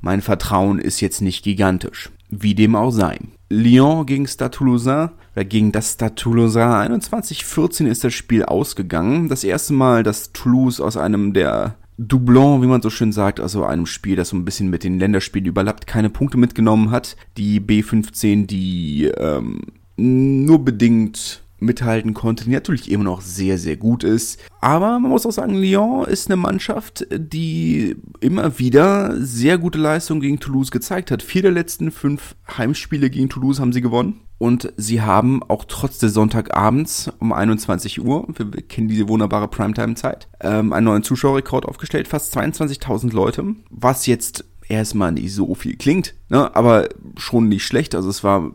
[0.00, 2.10] mein Vertrauen ist jetzt nicht gigantisch.
[2.28, 3.20] Wie dem auch sei.
[3.54, 9.28] Lyon gegen Stade Toulousain, oder gegen das Stade Toulousain 21-14 ist das Spiel ausgegangen.
[9.28, 13.64] Das erste Mal, dass Toulouse aus einem der Doublon, wie man so schön sagt, also
[13.64, 17.16] einem Spiel, das so ein bisschen mit den Länderspielen überlappt, keine Punkte mitgenommen hat.
[17.36, 19.60] Die B15, die ähm,
[19.96, 24.40] nur bedingt mithalten konnte, die natürlich immer noch sehr, sehr gut ist.
[24.60, 30.20] Aber man muss auch sagen, Lyon ist eine Mannschaft, die immer wieder sehr gute Leistungen
[30.20, 31.22] gegen Toulouse gezeigt hat.
[31.22, 34.20] Vier der letzten fünf Heimspiele gegen Toulouse haben sie gewonnen.
[34.38, 40.28] Und sie haben auch trotz des Sonntagabends um 21 Uhr, wir kennen diese wunderbare Primetime-Zeit,
[40.40, 46.14] ähm, einen neuen Zuschauerrekord aufgestellt, fast 22.000 Leute, was jetzt erstmal nicht so viel klingt,
[46.28, 47.94] ne, aber schon nicht schlecht.
[47.94, 48.52] Also es war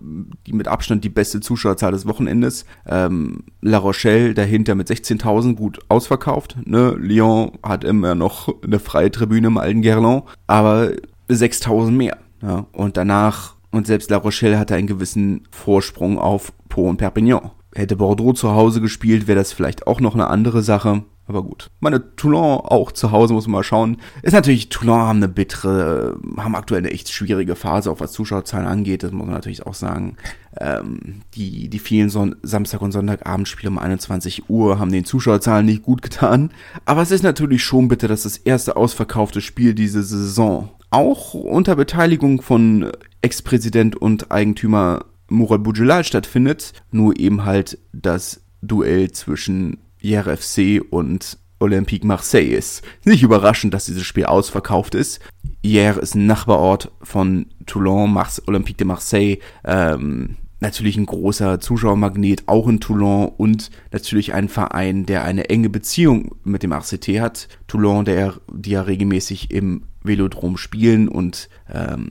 [0.47, 2.65] die mit Abstand die beste Zuschauerzahl des Wochenendes.
[2.85, 6.57] Ähm, La Rochelle dahinter mit 16.000 gut ausverkauft.
[6.65, 6.95] Ne?
[6.97, 10.91] Lyon hat immer noch eine freie Tribüne im alten Gerland, aber
[11.29, 12.17] 6.000 mehr.
[12.41, 12.65] Ja?
[12.71, 17.51] Und danach, und selbst La Rochelle hatte einen gewissen Vorsprung auf Po und Perpignan.
[17.75, 21.03] Hätte Bordeaux zu Hause gespielt, wäre das vielleicht auch noch eine andere Sache.
[21.29, 21.69] Aber gut.
[21.79, 23.97] Meine Toulon auch zu Hause, muss man mal schauen.
[24.23, 28.65] Ist natürlich, Toulon haben eine bittere, haben aktuell eine echt schwierige Phase, auch was Zuschauerzahlen
[28.65, 29.03] angeht.
[29.03, 30.17] Das muss man natürlich auch sagen.
[30.59, 35.83] Ähm, die, die vielen Son Samstag- und Sonntagabendspiele um 21 Uhr haben den Zuschauerzahlen nicht
[35.83, 36.49] gut getan.
[36.85, 41.75] Aber es ist natürlich schon bitter, dass das erste ausverkaufte Spiel diese Saison auch unter
[41.75, 46.73] Beteiligung von Ex-Präsident und Eigentümer Murat Boudjelal stattfindet.
[46.89, 52.83] Nur eben halt das Duell zwischen IRFC und Olympique Marseille ist.
[53.03, 55.19] Nicht überraschend, dass dieses Spiel ausverkauft ist.
[55.63, 59.37] Hier ist ein Nachbarort von Toulon, Mars Olympique de Marseille.
[59.65, 65.69] Ähm, natürlich ein großer Zuschauermagnet, auch in Toulon und natürlich ein Verein, der eine enge
[65.69, 67.47] Beziehung mit dem RCT hat.
[67.67, 72.09] Toulon, der, die ja regelmäßig im Velodrom spielen und ähm,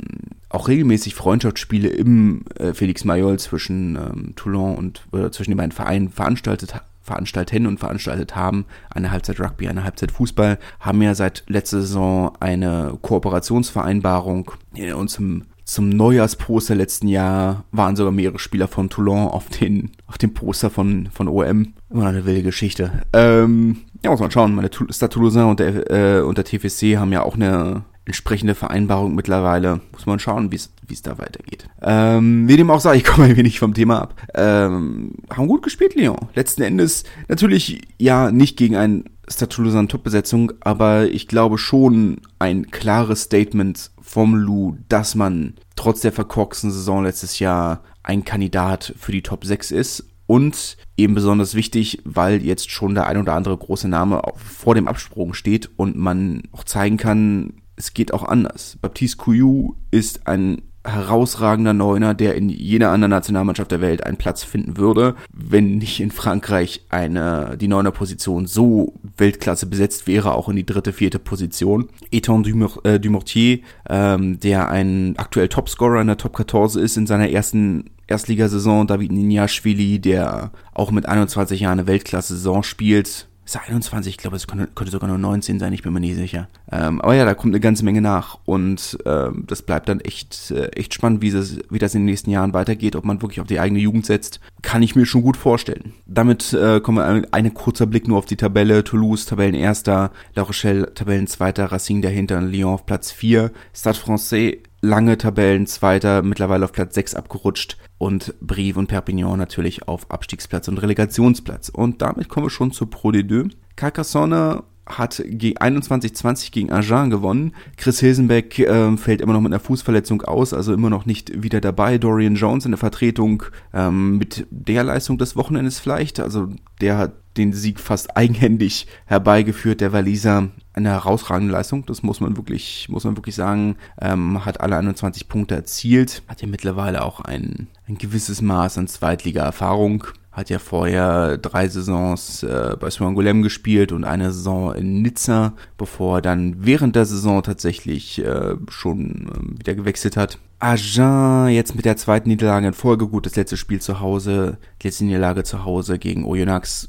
[0.50, 5.72] auch regelmäßig Freundschaftsspiele im äh, Felix Mayol zwischen ähm, Toulon und äh, zwischen den beiden
[5.72, 6.74] Vereinen veranstaltet
[7.08, 12.32] veranstalten und veranstaltet haben, eine Halbzeit Rugby, eine Halbzeit Fußball, haben ja seit letzter Saison
[12.40, 14.52] eine Kooperationsvereinbarung
[14.94, 20.16] und zum zum Neujahrsposter letzten Jahr waren sogar mehrere Spieler von Toulon auf den, auf
[20.16, 21.74] dem Poster von, von OM.
[21.90, 23.02] Immer eine wilde Geschichte.
[23.12, 24.54] Ähm, ja, muss man schauen.
[24.54, 29.14] Meine Stade Toulousain und der, äh, und der TFC haben ja auch eine entsprechende Vereinbarung
[29.14, 29.80] mittlerweile.
[29.92, 31.68] Muss man schauen, wie es da weitergeht.
[31.82, 34.14] Ähm, wie dem auch sei, ich komme ein wenig vom Thema ab.
[34.34, 36.16] Ähm, haben gut gespielt, Lyon.
[36.34, 42.70] Letzten Endes natürlich ja nicht gegen ein Stade Toulousain Top-Besetzung, aber ich glaube schon ein
[42.70, 49.12] klares Statement vom Lou, dass man trotz der verkorksten Saison letztes Jahr ein Kandidat für
[49.12, 53.56] die Top 6 ist und eben besonders wichtig, weil jetzt schon der ein oder andere
[53.56, 58.76] große Name vor dem Absprung steht und man auch zeigen kann, es geht auch anders.
[58.82, 64.42] Baptiste Couillou ist ein herausragender Neuner, der in jeder anderen Nationalmannschaft der Welt einen Platz
[64.42, 70.48] finden würde, wenn nicht in Frankreich eine, die Neuner Position so Weltklasse besetzt wäre, auch
[70.48, 71.88] in die dritte, vierte Position.
[72.10, 77.30] Dumor äh, Dumortier, ähm, der ein aktuell Topscorer in der Top 14 ist in seiner
[77.30, 84.12] ersten Erstligasaison, David Ninjaschwili, der auch mit 21 Jahren eine Weltklasse-Saison spielt, ist er 21?
[84.12, 86.48] Ich glaube, es könnte, könnte, sogar nur 19 sein, ich bin mir nie sicher.
[86.70, 90.50] Ähm, aber ja, da kommt eine ganze Menge nach und ähm, das bleibt dann echt,
[90.50, 93.40] äh, echt spannend, wie das, wie das in den nächsten Jahren weitergeht, ob man wirklich
[93.40, 95.94] auf die eigene Jugend setzt, kann ich mir schon gut vorstellen.
[96.06, 98.84] Damit äh, kommen wir ein, ein kurzer Blick nur auf die Tabelle.
[98.84, 106.22] Toulouse, Tabellenerster, La Rochelle, Tabellenzweiter, Racing dahinter, Lyon auf Platz 4, Stade Francais lange Tabellenzweiter,
[106.22, 111.68] mittlerweile auf Platz 6 abgerutscht und Brive und Perpignan natürlich auf Abstiegsplatz und Relegationsplatz.
[111.68, 113.50] Und damit kommen wir schon zur Pro D2.
[113.76, 117.52] Carcassonne hat gegen 21-20 gegen Agen gewonnen.
[117.76, 121.60] Chris Hilsenbeck äh, fällt immer noch mit einer Fußverletzung aus, also immer noch nicht wieder
[121.60, 121.98] dabei.
[121.98, 123.42] Dorian Jones in der Vertretung
[123.74, 126.20] ähm, mit der Leistung des Wochenendes vielleicht.
[126.20, 126.48] Also
[126.80, 130.48] der hat den Sieg fast eigenhändig herbeigeführt, der Waliser.
[130.72, 133.76] Eine herausragende Leistung, das muss man wirklich, muss man wirklich sagen.
[134.00, 138.86] Ähm, hat alle 21 Punkte erzielt, hat ja mittlerweile auch ein, ein gewisses Maß an
[138.86, 140.04] Zweitliga-Erfahrung
[140.38, 146.18] hat ja vorher drei Saisons äh, bei Swan gespielt und eine Saison in Nizza, bevor
[146.18, 150.38] er dann während der Saison tatsächlich äh, schon äh, wieder gewechselt hat.
[150.60, 155.04] Agen jetzt mit der zweiten Niederlage in Folge, gut, das letzte Spiel zu Hause, letzte
[155.04, 156.88] Niederlage zu Hause gegen Oyonnax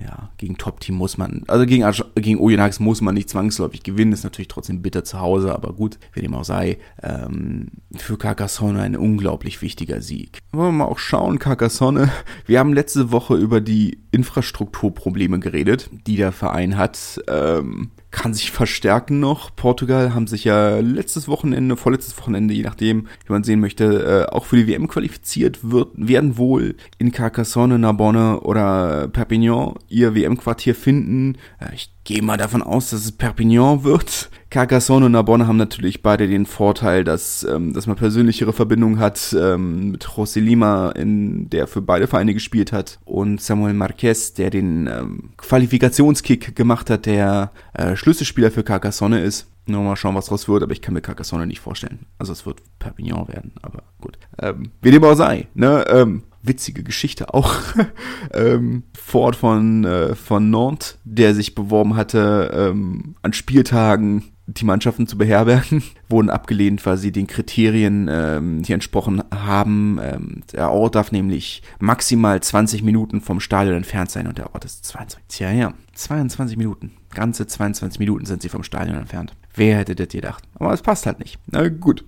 [0.00, 4.24] ja, gegen Top-Team muss man, also gegen, gegen Oyonnax muss man nicht zwangsläufig gewinnen, ist
[4.24, 8.96] natürlich trotzdem bitter zu Hause, aber gut, wie dem auch sei, ähm, für Carcassonne ein
[8.96, 10.40] unglaublich wichtiger Sieg.
[10.52, 12.10] Wollen wir mal auch schauen, Carcassonne,
[12.46, 18.50] wir haben letzte Woche über die Infrastrukturprobleme geredet, die der Verein hat, ähm, kann sich
[18.50, 19.54] verstärken noch.
[19.54, 24.32] Portugal haben sich ja letztes Wochenende, vorletztes Wochenende, je nachdem, wie man sehen möchte, äh,
[24.34, 30.74] auch für die WM qualifiziert wird, werden wohl in Carcassonne, Narbonne oder Perpignan ihr WM-Quartier
[30.74, 31.36] finden.
[31.60, 34.30] Äh, ich gehe mal davon aus, dass es Perpignan wird.
[34.48, 39.36] Carcassonne und Narbonne haben natürlich beide den Vorteil, dass, ähm, dass man persönlichere Verbindungen hat
[39.38, 44.50] ähm, mit José Lima, in, der für beide Vereine gespielt hat, und Samuel Marquez, der
[44.50, 49.48] den ähm, Qualifikationskick gemacht hat, der äh, Schlüsselspieler für Carcassonne ist.
[49.68, 52.06] Nur mal schauen, was draus wird, aber ich kann mir Carcassonne nicht vorstellen.
[52.18, 54.16] Also es wird Perpignan werden, aber gut.
[54.40, 55.84] Ähm, wie dem auch sei, ne?
[55.88, 57.52] Ähm, witzige Geschichte auch.
[58.32, 65.06] ähm, Ford von, äh, von Nantes, der sich beworben hatte, ähm, an Spieltagen die Mannschaften
[65.06, 69.98] zu beherbergen, wurden abgelehnt, weil sie den Kriterien ähm, hier entsprochen haben.
[70.02, 74.64] Ähm, der Ort darf nämlich maximal 20 Minuten vom Stadion entfernt sein und der Ort
[74.64, 75.24] ist 22.
[75.28, 76.92] Tja, ja, 22 Minuten.
[77.10, 79.34] Ganze 22 Minuten sind sie vom Stadion entfernt.
[79.54, 80.44] Wer hätte das gedacht?
[80.54, 81.38] Aber es passt halt nicht.
[81.46, 82.04] Na gut.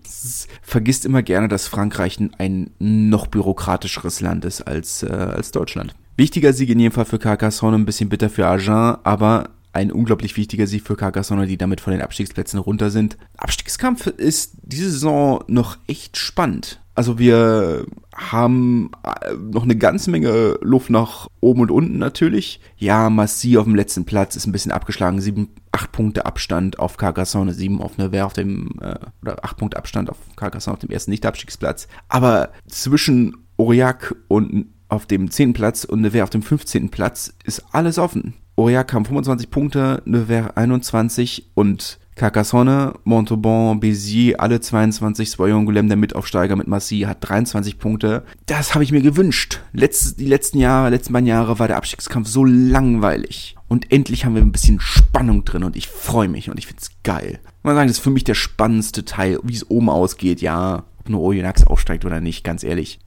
[0.61, 5.95] Vergisst immer gerne, dass Frankreich ein noch bürokratischeres Land ist als, äh, als Deutschland.
[6.17, 10.37] Wichtiger Sieg in jedem Fall für Carcassonne, ein bisschen bitter für Agen, aber ein unglaublich
[10.37, 13.17] wichtiger Sieg für Carcassonne, die damit von den Abstiegsplätzen runter sind.
[13.37, 16.81] Abstiegskampf ist diese Saison noch echt spannend.
[16.99, 22.61] Also wir haben äh, noch eine ganze Menge Luft nach oben und unten natürlich.
[22.77, 25.21] Ja, Massi auf dem letzten Platz ist ein bisschen abgeschlagen.
[25.21, 29.77] Sieben, acht Punkte Abstand auf Carcassonne, sieben auf Nevers auf dem, äh, oder acht Punkte
[29.77, 31.87] Abstand auf Carcassonne auf dem ersten Nicht-Abstiegsplatz.
[32.09, 36.89] Aber zwischen Aurillac und auf dem zehnten Platz und Nevers auf dem 15.
[36.89, 38.35] Platz ist alles offen.
[38.59, 45.97] Aurillac haben 25 Punkte, Nevers 21 und Carcassonne, Montauban, Béziers, alle 22, Soyon Goulem, der
[45.97, 48.25] Mitaufsteiger mit Massy, hat 23 Punkte.
[48.47, 49.61] Das habe ich mir gewünscht.
[49.73, 53.55] Letz, die letzten Jahre, letzten beiden Jahre war der Abstiegskampf so langweilig.
[53.69, 56.91] Und endlich haben wir ein bisschen Spannung drin und ich freue mich und ich find's
[57.05, 57.39] geil.
[57.63, 61.09] Man sagen, das ist für mich der spannendste Teil, wie es oben ausgeht, ja, ob
[61.09, 62.99] nur Oyonnax aufsteigt oder nicht, ganz ehrlich.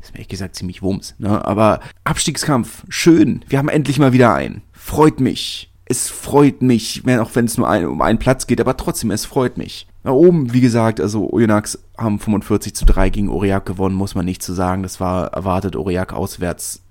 [0.00, 1.44] Ist mir ehrlich gesagt ziemlich wumms, ne?
[1.44, 3.44] Aber Abstiegskampf, schön.
[3.48, 4.62] Wir haben endlich mal wieder einen.
[4.82, 5.70] Freut mich.
[5.84, 9.26] Es freut mich, auch wenn es nur ein, um einen Platz geht, aber trotzdem, es
[9.26, 9.86] freut mich.
[10.02, 14.24] Da oben, wie gesagt, also Oyonnax haben 45 zu 3 gegen Aurillac gewonnen, muss man
[14.24, 14.82] nicht zu sagen.
[14.82, 16.82] Das war erwartet, Aurillac auswärts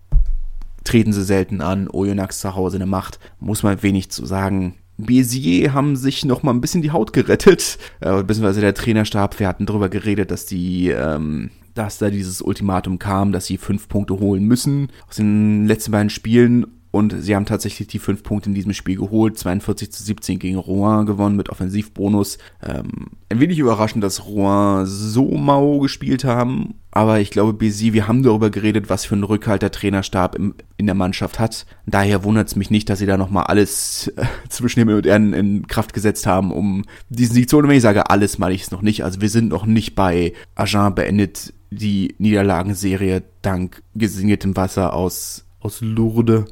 [0.83, 1.89] treten sie selten an.
[1.89, 4.75] Oyonnax zu Hause eine Macht, muss man wenig zu sagen.
[4.97, 9.47] Bézier haben sich noch mal ein bisschen die Haut gerettet, äh, beziehungsweise der Trainerstab, wir
[9.47, 14.19] hatten darüber geredet, dass die ähm, dass da dieses Ultimatum kam, dass sie fünf Punkte
[14.19, 18.55] holen müssen aus den letzten beiden Spielen und sie haben tatsächlich die fünf Punkte in
[18.55, 19.37] diesem Spiel geholt.
[19.37, 22.39] 42 zu 17 gegen Rouen gewonnen mit Offensivbonus.
[22.65, 26.75] Ähm, ein wenig überraschend, dass Rouen so mau gespielt haben.
[26.89, 30.55] Aber ich glaube, BC, wir haben darüber geredet, was für einen Rückhalt der Trainerstab im,
[30.77, 31.67] in der Mannschaft hat.
[31.85, 35.33] Daher wundert es mich nicht, dass sie da nochmal alles äh, zwischen Himmel und Erden
[35.33, 37.69] in Kraft gesetzt haben, um diesen Sieg zu holen.
[37.69, 39.03] Wenn ich sage alles, meine ich es noch nicht.
[39.03, 45.81] Also wir sind noch nicht bei Agen beendet die Niederlagenserie dank gesingetem Wasser aus aus
[45.81, 46.45] Lourdes.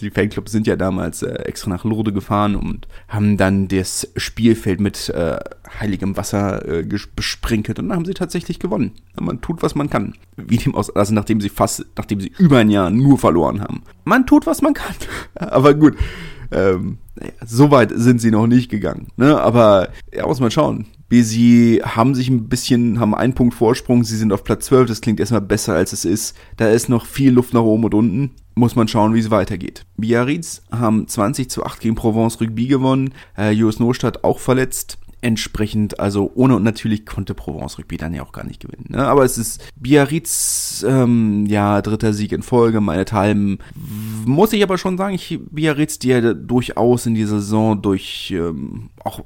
[0.00, 4.80] Die Fanclubs sind ja damals äh, extra nach Lourdes gefahren und haben dann das Spielfeld
[4.80, 5.38] mit äh,
[5.80, 8.92] heiligem Wasser äh, besprinkelt und dann haben sie tatsächlich gewonnen.
[9.18, 10.14] Man tut, was man kann.
[10.36, 13.82] Wie dem aus, also nachdem sie fast, nachdem sie über ein Jahr nur verloren haben.
[14.04, 14.94] Man tut, was man kann.
[15.34, 15.96] Aber gut.
[16.52, 19.08] Ähm, naja, so weit sind sie noch nicht gegangen.
[19.16, 19.40] Ne?
[19.40, 20.86] Aber ja, muss man schauen.
[21.10, 25.00] Sie haben sich ein bisschen, haben einen Punkt Vorsprung, sie sind auf Platz 12, das
[25.00, 26.36] klingt erstmal besser als es ist.
[26.56, 28.30] Da ist noch viel Luft nach oben und unten.
[28.54, 29.84] Muss man schauen, wie es weitergeht.
[29.96, 33.12] Biarritz haben 20 zu 8 gegen Provence Rugby gewonnen.
[33.36, 38.22] Äh, Jos Nostadt auch verletzt entsprechend, also ohne und natürlich konnte Provence Rugby dann ja
[38.22, 38.86] auch gar nicht gewinnen.
[38.90, 39.06] Ne?
[39.06, 43.58] Aber es ist Biarritz, ähm, ja, dritter Sieg in Folge, meinethalben.
[44.24, 48.90] Muss ich aber schon sagen, ich, Biarritz, die ja durchaus in dieser Saison durch ähm,
[49.02, 49.24] auch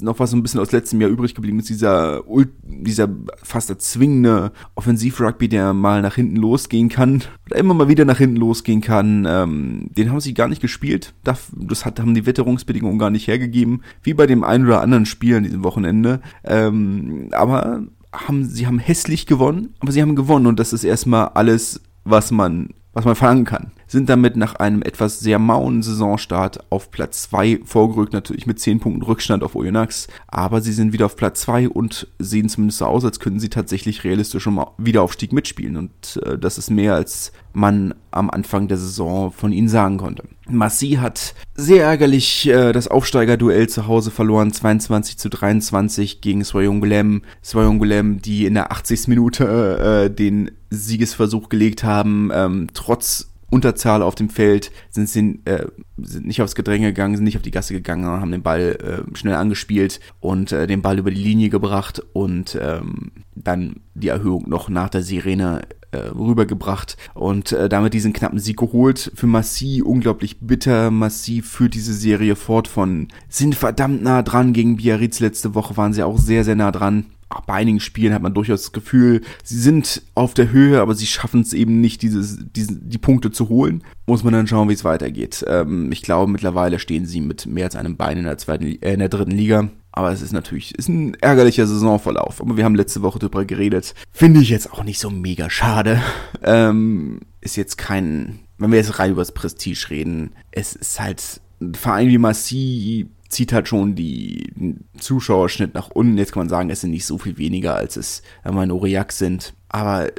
[0.00, 2.22] noch was so ein bisschen aus letztem Jahr übrig geblieben ist, dieser,
[2.64, 3.08] dieser
[3.42, 8.36] fast erzwingende Offensiv-Rugby, der mal nach hinten losgehen kann, oder immer mal wieder nach hinten
[8.36, 11.14] losgehen kann, ähm, den haben sie gar nicht gespielt.
[11.24, 15.36] Das hat, haben die Witterungsbedingungen gar nicht hergegeben, wie bei dem einen oder anderen Spiel
[15.36, 16.20] an diesem Wochenende.
[16.44, 21.28] Ähm, aber haben, sie haben hässlich gewonnen, aber sie haben gewonnen und das ist erstmal
[21.28, 23.72] alles, was man was man verlangen kann.
[23.86, 28.80] Sind damit nach einem etwas sehr mauen Saisonstart auf Platz 2 vorgerückt, natürlich mit 10
[28.80, 32.86] Punkten Rückstand auf Oyonnax, aber sie sind wieder auf Platz 2 und sehen zumindest so
[32.86, 37.32] aus, als könnten sie tatsächlich realistisch um Wiederaufstieg mitspielen und äh, das ist mehr als
[37.52, 40.24] man am Anfang der Saison von ihnen sagen konnte.
[40.48, 47.22] Massi hat sehr ärgerlich äh, das Aufsteigerduell zu Hause verloren, 22 zu 23 gegen Soyongulem.
[47.40, 49.08] Soyongulem, die in der 80.
[49.08, 55.66] Minute äh, den Siegesversuch gelegt haben, ähm, trotz Unterzahl auf dem Feld, sind sie äh,
[55.98, 59.16] sind nicht aufs Gedränge gegangen, sind nicht auf die Gasse gegangen, haben den Ball äh,
[59.16, 64.48] schnell angespielt und äh, den Ball über die Linie gebracht und ähm, dann die Erhöhung
[64.48, 69.12] noch nach der Sirene äh, rübergebracht und äh, damit diesen knappen Sieg geholt.
[69.14, 70.90] Für Massi unglaublich bitter.
[70.90, 75.20] Massi führt diese Serie fort von sind verdammt nah dran gegen Biarritz.
[75.20, 77.06] Letzte Woche waren sie auch sehr, sehr nah dran
[77.46, 81.06] bei einigen Spielen hat man durchaus das Gefühl, sie sind auf der Höhe, aber sie
[81.06, 83.82] schaffen es eben nicht, dieses, diese, die Punkte zu holen.
[84.06, 85.44] Muss man dann schauen, wie es weitergeht.
[85.48, 88.92] Ähm, ich glaube, mittlerweile stehen sie mit mehr als einem Bein in der zweiten, äh,
[88.92, 89.68] in der dritten Liga.
[89.92, 92.40] Aber es ist natürlich, ist ein ärgerlicher Saisonverlauf.
[92.40, 93.94] Aber wir haben letzte Woche darüber geredet.
[94.12, 96.02] Finde ich jetzt auch nicht so mega schade.
[96.42, 101.40] Ähm, ist jetzt kein, wenn wir jetzt rein über das Prestige reden, es ist halt
[101.60, 106.18] ein Verein wie Massi zieht halt schon die Zuschauerschnitt nach unten.
[106.18, 108.22] Jetzt kann man sagen, es sind nicht so viel weniger, als es
[108.64, 109.54] in Aurillac sind.
[109.76, 110.10] Aber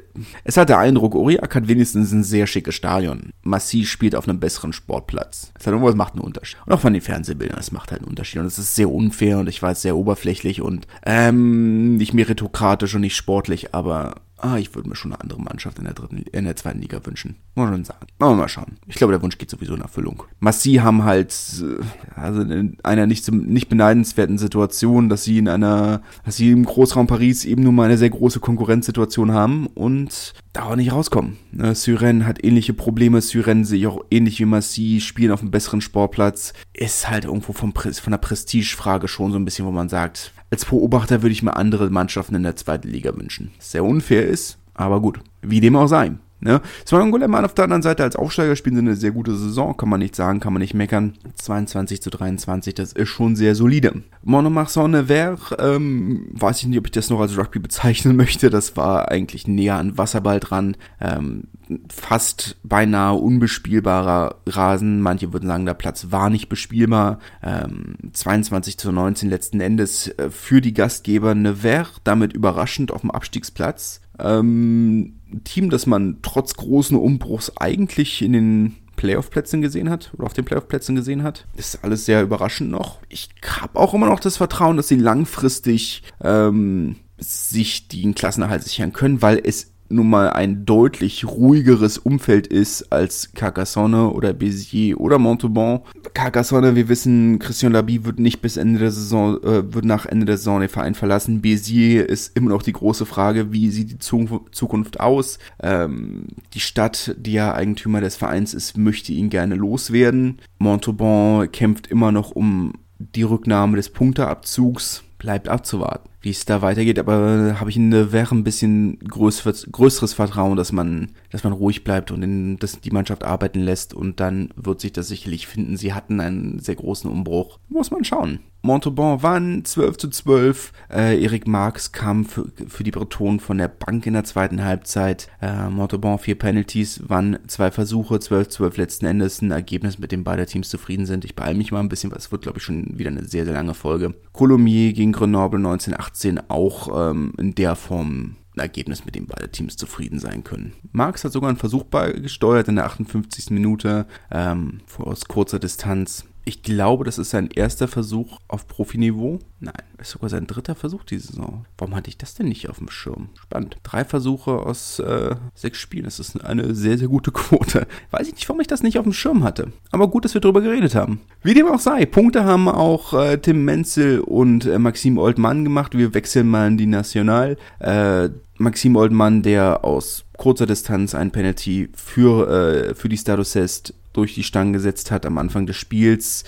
[0.43, 3.31] es hat der Eindruck, Aurillac hat wenigstens ein sehr schickes Stadion.
[3.41, 5.51] Massi spielt auf einem besseren Sportplatz.
[5.55, 6.59] Das hat irgendwas macht einen Unterschied.
[6.67, 8.39] Und auch von den Fernsehbildern, das macht halt einen Unterschied.
[8.39, 13.01] Und es ist sehr unfair und ich weiß, sehr oberflächlich und ähm, nicht meritokratisch und
[13.01, 16.45] nicht sportlich, aber ah, ich würde mir schon eine andere Mannschaft in der dritten, in
[16.45, 17.37] der zweiten Liga wünschen.
[17.55, 18.05] Muss man schon sagen.
[18.19, 18.77] Wir mal schauen.
[18.85, 20.23] Ich glaube, der Wunsch geht sowieso in Erfüllung.
[20.39, 21.83] Massi haben halt, äh,
[22.19, 27.07] also in einer nicht, nicht beneidenswerten Situation, dass sie in einer, dass sie im Großraum
[27.07, 31.37] Paris eben nun mal eine sehr große Konkurrenzsituation haben und da auch nicht rauskommen.
[31.51, 33.21] Ne, Syren hat ähnliche Probleme.
[33.21, 36.53] Syren sehe ich auch ähnlich wie Massi, spielen auf einem besseren Sportplatz.
[36.73, 40.65] Ist halt irgendwo vom, von der Prestigefrage schon so ein bisschen, wo man sagt, als
[40.65, 43.51] Beobachter würde ich mir andere Mannschaften in der zweiten Liga wünschen.
[43.59, 45.19] Sehr unfair ist, aber gut.
[45.41, 46.11] Wie dem auch sei.
[46.39, 46.61] Ne?
[46.85, 49.89] Swan Guleman auf der anderen Seite als Aufsteiger spielen sie eine sehr gute Saison, kann
[49.89, 51.13] man nicht sagen, kann man nicht meckern.
[51.35, 54.03] 22 zu 23, das ist schon sehr solide.
[54.23, 58.77] Monomarsan Nevers, ähm, weiß ich nicht, ob ich das noch als Rugby bezeichnen möchte, das
[58.77, 60.77] war eigentlich näher an Wasserball dran.
[61.01, 61.45] Ähm,
[61.89, 65.01] fast beinahe unbespielbarer Rasen.
[65.01, 67.19] Manche würden sagen, der Platz war nicht bespielbar.
[67.43, 73.11] Ähm, 22 zu 19 letzten Endes äh, für die Gastgeber Nevers, damit überraschend auf dem
[73.11, 74.01] Abstiegsplatz.
[74.19, 80.33] Ähm, Team, das man trotz großen Umbruchs eigentlich in den Playoff-Plätzen gesehen hat oder auf
[80.33, 81.45] den Playoff-Plätzen gesehen hat.
[81.55, 82.99] Ist alles sehr überraschend noch.
[83.09, 88.93] Ich habe auch immer noch das Vertrauen, dass sie langfristig ähm, sich den Klassenerhalt sichern
[88.93, 95.19] können, weil es nun mal ein deutlich ruhigeres Umfeld ist als Carcassonne oder Béziers oder
[95.19, 95.81] Montauban.
[96.13, 100.25] Carcassonne, wir wissen, Christian Labi wird nicht bis Ende der Saison, äh, wird nach Ende
[100.25, 101.41] der Saison den Verein verlassen.
[101.41, 105.39] Béziers ist immer noch die große Frage, wie sieht die Zukunft aus?
[105.61, 110.39] Ähm, die Stadt, die ja Eigentümer des Vereins ist, möchte ihn gerne loswerden.
[110.59, 115.03] Montauban kämpft immer noch um die Rücknahme des Punkteabzugs.
[115.17, 119.69] Bleibt abzuwarten wie es da weitergeht, aber habe ich in der Wäre ein bisschen größeres,
[119.71, 123.93] größeres Vertrauen, dass man, dass man ruhig bleibt und in, dass die Mannschaft arbeiten lässt
[123.93, 125.77] und dann wird sich das sicherlich finden.
[125.77, 127.59] Sie hatten einen sehr großen Umbruch.
[127.69, 128.39] Muss man schauen.
[128.61, 130.73] Montauban waren 12 zu 12.
[130.89, 135.29] Äh, Erik Marx kam für, für die Bretonen von der Bank in der zweiten Halbzeit.
[135.41, 139.41] Äh, Montauban vier Penalties, waren zwei Versuche, 12 zu 12 letzten Endes.
[139.41, 141.23] Ein Ergebnis, mit dem beide Teams zufrieden sind.
[141.25, 143.45] Ich beeile mich mal ein bisschen, weil es wird, glaube ich, schon wieder eine sehr,
[143.45, 144.15] sehr lange Folge.
[144.33, 149.77] Colomiers gegen Grenoble 1918 auch ähm, in der Form ein Ergebnis, mit dem beide Teams
[149.77, 150.73] zufrieden sein können.
[150.91, 153.51] Marx hat sogar einen Versuch beigesteuert in der 58.
[153.51, 156.25] Minute ähm, aus kurzer Distanz.
[156.47, 159.39] Ich glaube, das ist sein erster Versuch auf Profiniveau.
[159.59, 161.65] Nein, ist sogar sein dritter Versuch diese Saison.
[161.77, 163.31] Warum hatte ich das denn nicht auf dem Schirm?
[163.41, 163.75] Spannend.
[163.83, 166.05] Drei Versuche aus äh, sechs Spielen.
[166.05, 167.85] Das ist eine sehr, sehr gute Quote.
[168.11, 169.73] Weiß ich nicht, warum ich das nicht auf dem Schirm hatte.
[169.91, 171.19] Aber gut, dass wir darüber geredet haben.
[171.43, 175.97] Wie dem auch sei, Punkte haben auch äh, Tim Menzel und äh, Maxim Oldmann gemacht.
[175.97, 177.57] Wir wechseln mal in die National.
[177.79, 183.93] Äh, Maxim Oldmann, der aus kurzer Distanz ein Penalty für, äh, für die Status Est
[184.17, 186.43] durch die Stangen gesetzt hat am Anfang des Spiels.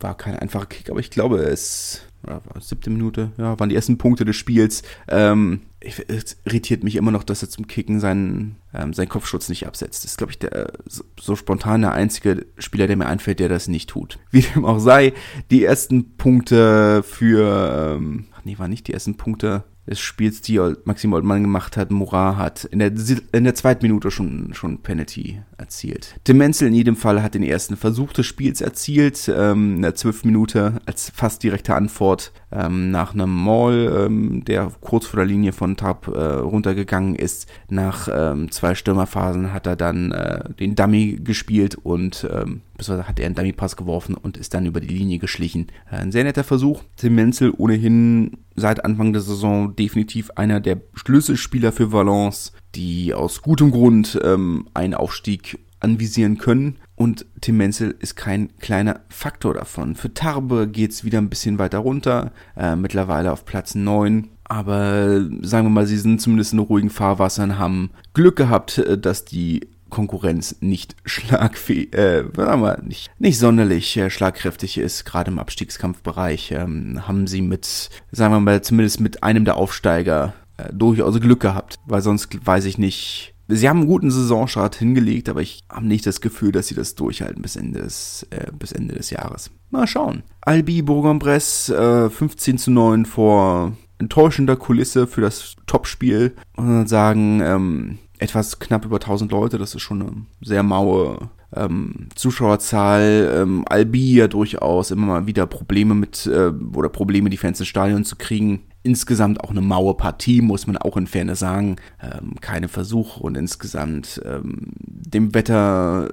[0.00, 3.98] War kein einfacher Kick, aber ich glaube, es war siebte Minute, ja, waren die ersten
[3.98, 4.82] Punkte des Spiels.
[5.08, 9.66] Ähm, es irritiert mich immer noch, dass er zum Kicken seinen, ähm, seinen Kopfschutz nicht
[9.66, 10.04] absetzt.
[10.04, 13.48] Das ist, glaube ich, der so, so spontan der einzige Spieler, der mir einfällt, der
[13.48, 14.18] das nicht tut.
[14.30, 15.12] Wie dem auch sei,
[15.50, 20.58] die ersten Punkte für, ähm, ach nee, waren nicht die ersten Punkte des Spiels, die
[20.84, 22.90] Maxim Oldmann gemacht hat, Murat hat in der,
[23.32, 26.14] in der zweiten Minute schon, schon Penalty erzielt.
[26.24, 29.94] Tim Menzel in jedem Fall hat den ersten Versuch des Spiels erzielt, ähm, in der
[29.94, 35.26] zwölften Minute als fast direkte Antwort ähm, nach einem Maul, ähm, der kurz vor der
[35.26, 37.48] Linie von Tab äh, runtergegangen ist.
[37.68, 43.18] Nach ähm, zwei Stürmerphasen hat er dann äh, den Dummy gespielt und ähm, beziehungsweise hat
[43.18, 45.68] er einen Dummy-Pass geworfen und ist dann über die Linie geschlichen.
[45.90, 46.82] Äh, ein sehr netter Versuch.
[46.96, 53.42] Tim Menzel ohnehin seit Anfang der Saison definitiv einer der Schlüsselspieler für Valence, die aus
[53.42, 56.76] gutem Grund ähm, einen Aufstieg anvisieren können.
[56.96, 59.96] Und Tim Menzel ist kein kleiner Faktor davon.
[59.96, 64.28] Für Tarbe geht's wieder ein bisschen weiter runter, äh, mittlerweile auf Platz 9.
[64.44, 69.24] Aber sagen wir mal, sie sind zumindest in ruhigen Fahrwassern, haben Glück gehabt, äh, dass
[69.24, 75.38] die Konkurrenz nicht schlagfähig, äh, sagen wir, nicht, nicht sonderlich äh, schlagkräftig ist, gerade im
[75.38, 81.20] Abstiegskampfbereich, ähm, haben sie mit, sagen wir mal, zumindest mit einem der Aufsteiger äh, durchaus
[81.20, 85.64] Glück gehabt, weil sonst weiß ich nicht, Sie haben einen guten Saisonstart hingelegt, aber ich
[85.70, 89.10] habe nicht das Gefühl, dass sie das durchhalten bis Ende des, äh, bis Ende des
[89.10, 89.50] Jahres.
[89.70, 90.22] Mal schauen.
[90.40, 96.34] Albi Bourg-en-Bresse äh, 15 zu 9 vor enttäuschender Kulisse für das Topspiel.
[96.56, 101.30] Und dann sagen, ähm, etwas knapp über 1000 Leute, das ist schon eine sehr maue
[101.56, 103.32] ähm, Zuschauerzahl.
[103.36, 107.68] Ähm, Albi ja durchaus immer mal wieder Probleme mit, äh, oder Probleme, die Fans ins
[107.68, 111.76] Stadion zu kriegen insgesamt auch eine maue Partie, muss man auch in Fairness sagen.
[112.00, 116.10] Ähm, keine Versuche und insgesamt ähm, dem Wetter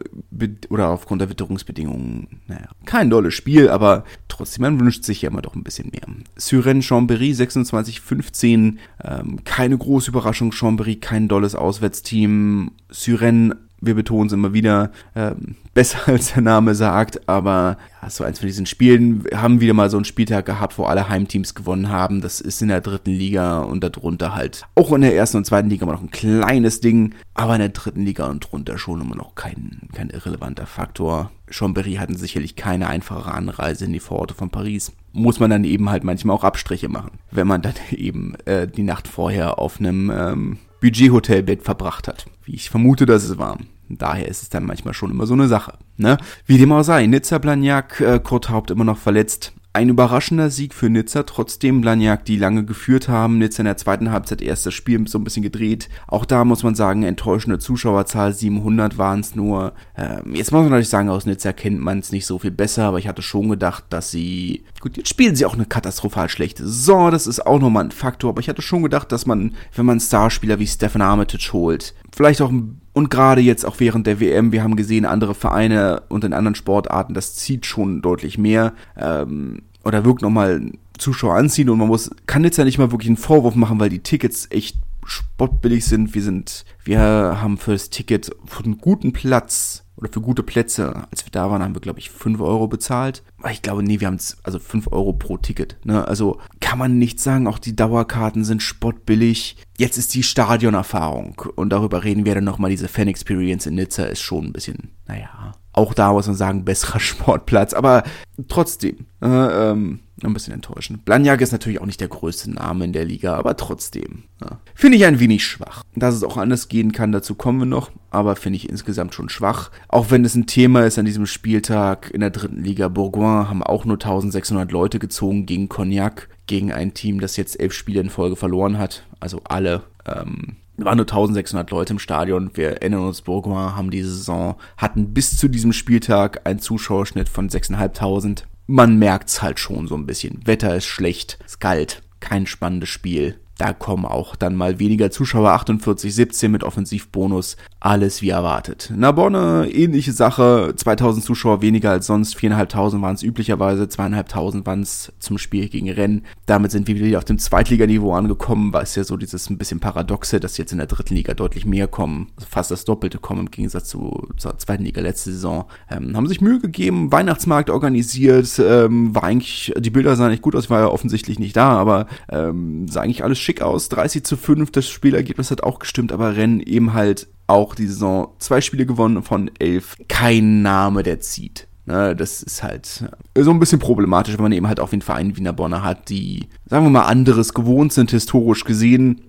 [0.70, 5.42] oder aufgrund der Witterungsbedingungen, naja, kein dolles Spiel, aber trotzdem, man wünscht sich ja immer
[5.42, 6.08] doch ein bisschen mehr.
[6.38, 12.72] Syren Chambéry 26-15, ähm, keine große Überraschung, Chambéry kein dolles Auswärtsteam.
[12.90, 15.32] Syren wir betonen es immer wieder, äh,
[15.74, 19.90] besser als der Name sagt, aber ja, so eins von diesen Spielen, haben wieder mal
[19.90, 22.22] so einen Spieltag gehabt, wo alle Heimteams gewonnen haben.
[22.22, 25.70] Das ist in der dritten Liga und darunter halt auch in der ersten und zweiten
[25.70, 29.16] Liga immer noch ein kleines Ding, aber in der dritten Liga und drunter schon immer
[29.16, 31.32] noch kein, kein irrelevanter Faktor.
[31.50, 34.94] Chambéry hatten sicherlich keine einfache Anreise in die Vororte von Paris.
[35.12, 38.84] Muss man dann eben halt manchmal auch Abstriche machen, wenn man dann eben äh, die
[38.84, 42.26] Nacht vorher auf einem ähm, Budgethotelbett verbracht hat.
[42.44, 43.58] Wie ich vermute, dass es war.
[43.98, 45.78] Daher ist es dann manchmal schon immer so eine Sache.
[45.98, 46.18] Ne?
[46.46, 49.54] Wie dem auch sei, Nizza Blagnac, äh, Kurt Haupt immer noch verletzt.
[49.74, 53.38] Ein überraschender Sieg für Nizza, trotzdem Blagnac, die lange geführt haben.
[53.38, 55.88] Nizza in der zweiten Halbzeit erst das Spiel so ein bisschen gedreht.
[56.08, 59.72] Auch da muss man sagen, enttäuschende Zuschauerzahl, 700 waren es nur.
[59.96, 62.84] Ähm, jetzt muss man natürlich sagen, aus Nizza kennt man es nicht so viel besser,
[62.84, 64.66] aber ich hatte schon gedacht, dass sie...
[64.82, 68.32] Gut, jetzt spielen sie auch eine katastrophal schlechte Saison, das ist auch nochmal ein Faktor,
[68.32, 72.42] aber ich hatte schon gedacht, dass man, wenn man Starspieler wie Stefan Armitage holt, vielleicht
[72.42, 72.52] auch
[72.94, 76.56] und gerade jetzt auch während der WM, wir haben gesehen, andere Vereine und in anderen
[76.56, 82.12] Sportarten, das zieht schon deutlich mehr ähm, oder wirkt nochmal Zuschauer anziehen und man muss,
[82.28, 86.14] kann jetzt ja nicht mal wirklich einen Vorwurf machen, weil die Tickets echt spottbillig sind.
[86.14, 88.32] Wir sind, wir haben für das Ticket
[88.64, 92.10] einen guten Platz oder für gute Plätze, als wir da waren, haben wir, glaube ich,
[92.10, 93.24] 5 Euro bezahlt.
[93.52, 95.78] Ich glaube, nee, wir haben also 5 Euro pro Ticket.
[95.84, 96.08] Ne?
[96.08, 99.58] Also kann man nicht sagen, auch die Dauerkarten sind spottbillig.
[99.78, 102.72] Jetzt ist die Stadionerfahrung und darüber reden wir dann nochmal.
[102.72, 107.00] Diese Fan-Experience in Nizza ist schon ein bisschen, naja, auch da muss man sagen, besserer
[107.02, 108.04] Sportplatz, aber
[108.48, 111.04] trotzdem, äh, ähm, ein bisschen enttäuschend.
[111.06, 114.24] Blagnac ist natürlich auch nicht der größte Name in der Liga, aber trotzdem.
[114.42, 114.60] Ja.
[114.76, 115.84] Finde ich ein wenig schwach.
[115.96, 119.30] Dass es auch anders gehen kann, dazu kommen wir noch, aber finde ich insgesamt schon
[119.30, 119.72] schwach.
[119.88, 122.88] Auch wenn es ein Thema ist an diesem Spieltag in der dritten Liga.
[122.88, 127.74] Bourgoin haben auch nur 1600 Leute gezogen gegen Cognac, gegen ein Team, das jetzt elf
[127.74, 129.04] Spiele in Folge verloren hat.
[129.20, 129.84] Also alle.
[130.06, 132.52] Ähm, waren nur 1600 Leute im Stadion.
[132.54, 137.50] Wir erinnern uns, Bourgoin haben diese Saison, hatten bis zu diesem Spieltag einen Zuschauerschnitt von
[137.50, 140.46] 6.500 man merkt's halt schon so ein bisschen.
[140.46, 143.40] Wetter ist schlecht, es kalt, kein spannendes Spiel.
[143.62, 147.58] Da kommen auch dann mal weniger Zuschauer, 48, 17 mit Offensivbonus.
[147.80, 148.92] Alles wie erwartet.
[148.96, 150.74] Narbonne, ähnliche Sache.
[150.76, 152.36] 2000 Zuschauer weniger als sonst.
[152.38, 153.84] 4.500 waren es üblicherweise.
[153.84, 156.26] 2.500 waren es zum Spiel gegen Rennen.
[156.48, 158.74] Damit sind wir wieder auf dem Zweitliganiveau angekommen.
[158.74, 161.66] War es ja so dieses ein bisschen Paradoxe, dass jetzt in der dritten Liga deutlich
[161.66, 162.30] mehr kommen.
[162.50, 165.66] Fast das Doppelte kommen im Gegensatz zu, zur zweiten Liga letzte Saison.
[165.88, 168.60] Ähm, haben sich Mühe gegeben, Weihnachtsmarkt organisiert.
[168.60, 170.64] Ähm, war eigentlich, die Bilder sahen echt gut aus.
[170.64, 173.90] Ich war ja offensichtlich nicht da, aber ähm, sah eigentlich alles schick aus.
[173.90, 178.30] 30 zu 5, das Spielergebnis hat auch gestimmt, aber Rennen eben halt auch die Saison
[178.40, 179.98] zwei Spiele gewonnen von elf.
[180.08, 181.68] Kein Name, der zieht.
[181.86, 185.36] Ne, das ist halt so ein bisschen problematisch, wenn man eben halt auch den Verein
[185.36, 189.22] Wiener Bonner hat, die, sagen wir mal, anderes gewohnt sind, historisch gesehen.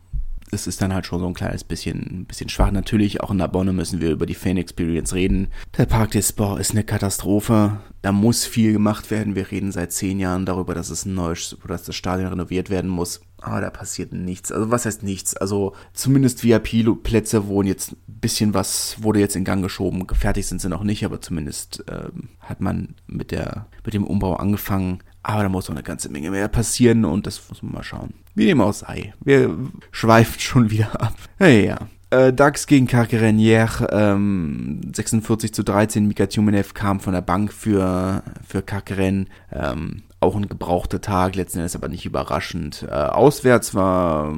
[0.50, 2.70] Das ist dann halt schon so ein kleines bisschen, bisschen schwach.
[2.70, 5.48] Natürlich, auch in der Bonne müssen wir über die Fan Experience reden.
[5.78, 7.78] Der Parc des Sports ist eine Katastrophe.
[8.02, 9.34] Da muss viel gemacht werden.
[9.34, 12.90] Wir reden seit zehn Jahren darüber, dass es ein neues, dass das Stadion renoviert werden
[12.90, 13.22] muss.
[13.42, 14.52] Aber da passiert nichts.
[14.52, 15.36] Also was heißt nichts?
[15.36, 20.06] Also zumindest VIP-Plätze wurden jetzt ein bisschen was, wurde jetzt in Gang geschoben.
[20.14, 24.36] Fertig sind sie noch nicht, aber zumindest ähm, hat man mit der, mit dem Umbau
[24.36, 25.00] angefangen.
[25.24, 28.14] Aber da muss noch eine ganze Menge mehr passieren und das muss man mal schauen.
[28.34, 29.12] Wie dem auch sei.
[29.24, 29.56] Wir
[29.90, 31.16] schweifen schon wieder ab.
[31.40, 31.78] Ja, ja.
[32.10, 36.06] Äh, DAX gegen Carquerenière, ähm, 46 zu 13.
[36.06, 39.28] Mika Tjumenev kam von der Bank für, für Carqueren.
[39.50, 42.86] Ähm, auch ein gebrauchter Tag, letzten Endes aber nicht überraschend.
[42.88, 44.34] Äh, auswärts war,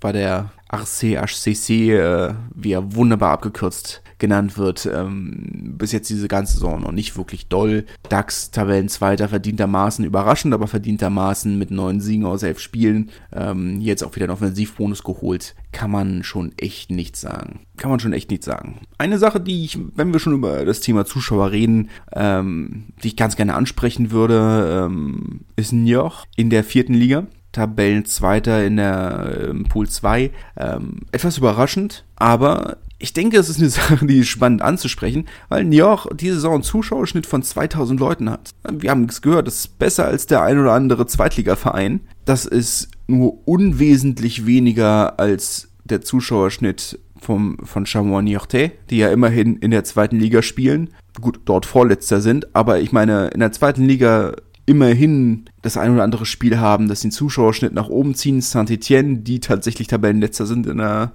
[0.00, 6.52] war der RCHCC, äh, wie er wunderbar abgekürzt genannt wird, ähm, bis jetzt diese ganze
[6.52, 7.86] Saison noch nicht wirklich doll.
[8.08, 13.10] DAX Tabellenzweiter verdientermaßen überraschend, aber verdientermaßen mit neun Siegen aus elf Spielen.
[13.32, 15.56] Ähm, jetzt auch wieder einen Offensivbonus geholt.
[15.72, 17.60] Kann man schon echt nichts sagen.
[17.76, 18.80] Kann man schon echt nichts sagen.
[18.98, 23.16] Eine Sache, die ich, wenn wir schon über das Thema Zuschauer reden, ähm, die ich
[23.16, 27.26] ganz gerne ansprechen würde, ähm, ist Njoch in der vierten Liga.
[27.52, 30.30] Tabellenzweiter in der ähm, Pool 2.
[30.56, 35.76] Ähm, etwas überraschend, aber ich denke, es ist eine Sache, die spannend anzusprechen, weil New
[35.76, 38.50] York diese Saison einen Zuschauerschnitt von 2000 Leuten hat.
[38.70, 42.00] Wir haben es gehört, das ist besser als der ein oder andere Zweitligaverein.
[42.24, 49.70] Das ist nur unwesentlich weniger als der Zuschauerschnitt vom, von Chamois-Niortais, die ja immerhin in
[49.70, 50.90] der zweiten Liga spielen.
[51.20, 54.34] Gut, dort Vorletzter sind, aber ich meine, in der zweiten Liga
[54.70, 58.40] immerhin das ein oder andere Spiel haben, das den Zuschauerschnitt nach oben ziehen.
[58.40, 61.10] Saint-Etienne, die tatsächlich Tabellenletzter sind in der,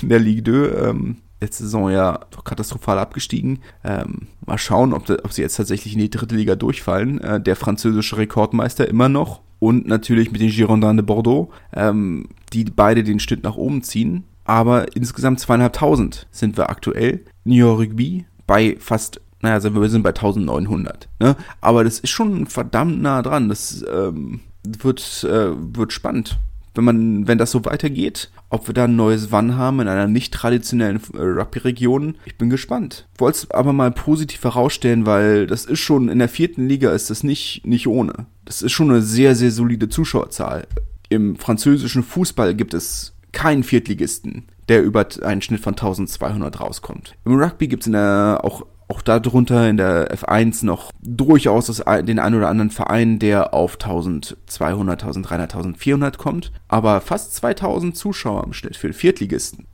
[0.00, 3.58] in der Ligue 2, ähm, letzte Saison ja katastrophal abgestiegen.
[3.82, 7.20] Ähm, mal schauen, ob, ob, sie jetzt tatsächlich in die dritte Liga durchfallen.
[7.20, 9.40] Äh, der französische Rekordmeister immer noch.
[9.58, 14.22] Und natürlich mit den Girondins de Bordeaux, ähm, die beide den Schnitt nach oben ziehen.
[14.44, 17.24] Aber insgesamt zweieinhalbtausend sind wir aktuell.
[17.42, 21.08] New York Rugby bei fast naja, also wir sind bei 1900.
[21.18, 21.36] Ne?
[21.60, 23.48] Aber das ist schon verdammt nah dran.
[23.48, 26.38] Das ähm, wird, äh, wird spannend.
[26.74, 30.06] Wenn man, wenn das so weitergeht, ob wir da ein neues Wann haben in einer
[30.06, 33.08] nicht traditionellen äh, Rugby-Region, ich bin gespannt.
[33.18, 37.10] Wollte es aber mal positiv herausstellen, weil das ist schon, in der vierten Liga ist
[37.10, 38.26] das nicht, nicht ohne.
[38.44, 40.66] Das ist schon eine sehr, sehr solide Zuschauerzahl.
[41.08, 47.16] Im französischen Fußball gibt es keinen Viertligisten, der über einen Schnitt von 1200 rauskommt.
[47.24, 52.34] Im Rugby gibt es auch auch darunter in der F1 noch durchaus das, den ein
[52.34, 58.76] oder anderen Verein, der auf 1200, 1300, 1400 kommt, aber fast 2000 Zuschauer im Schnitt
[58.76, 59.66] für den Viertligisten.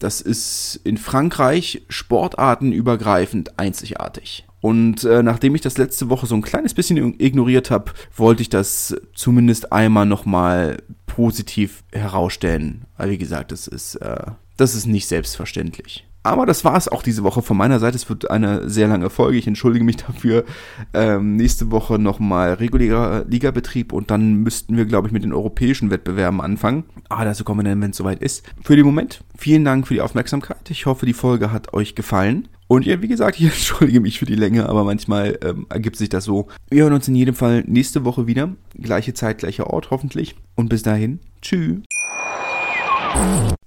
[0.00, 4.44] Das ist in Frankreich sportartenübergreifend einzigartig.
[4.60, 8.48] Und äh, nachdem ich das letzte Woche so ein kleines bisschen ignoriert habe, wollte ich
[8.48, 12.86] das zumindest einmal nochmal positiv herausstellen.
[12.96, 16.06] Weil wie gesagt, das ist, äh, das ist nicht selbstverständlich.
[16.24, 17.96] Aber das war es auch diese Woche von meiner Seite.
[17.96, 19.36] Es wird eine sehr lange Folge.
[19.36, 20.44] Ich entschuldige mich dafür.
[20.94, 25.90] Ähm, nächste Woche nochmal regulärer Ligabetrieb und dann müssten wir, glaube ich, mit den europäischen
[25.90, 26.84] Wettbewerben anfangen.
[27.10, 28.42] Aber dazu kommen wir dann, wenn es soweit ist.
[28.62, 30.70] Für den Moment, vielen Dank für die Aufmerksamkeit.
[30.70, 32.48] Ich hoffe, die Folge hat euch gefallen.
[32.68, 36.08] Und ja, wie gesagt, ich entschuldige mich für die Länge, aber manchmal ähm, ergibt sich
[36.08, 36.48] das so.
[36.70, 38.48] Wir hören uns in jedem Fall nächste Woche wieder.
[38.80, 40.36] Gleiche Zeit, gleicher Ort hoffentlich.
[40.54, 41.82] Und bis dahin, tschüss.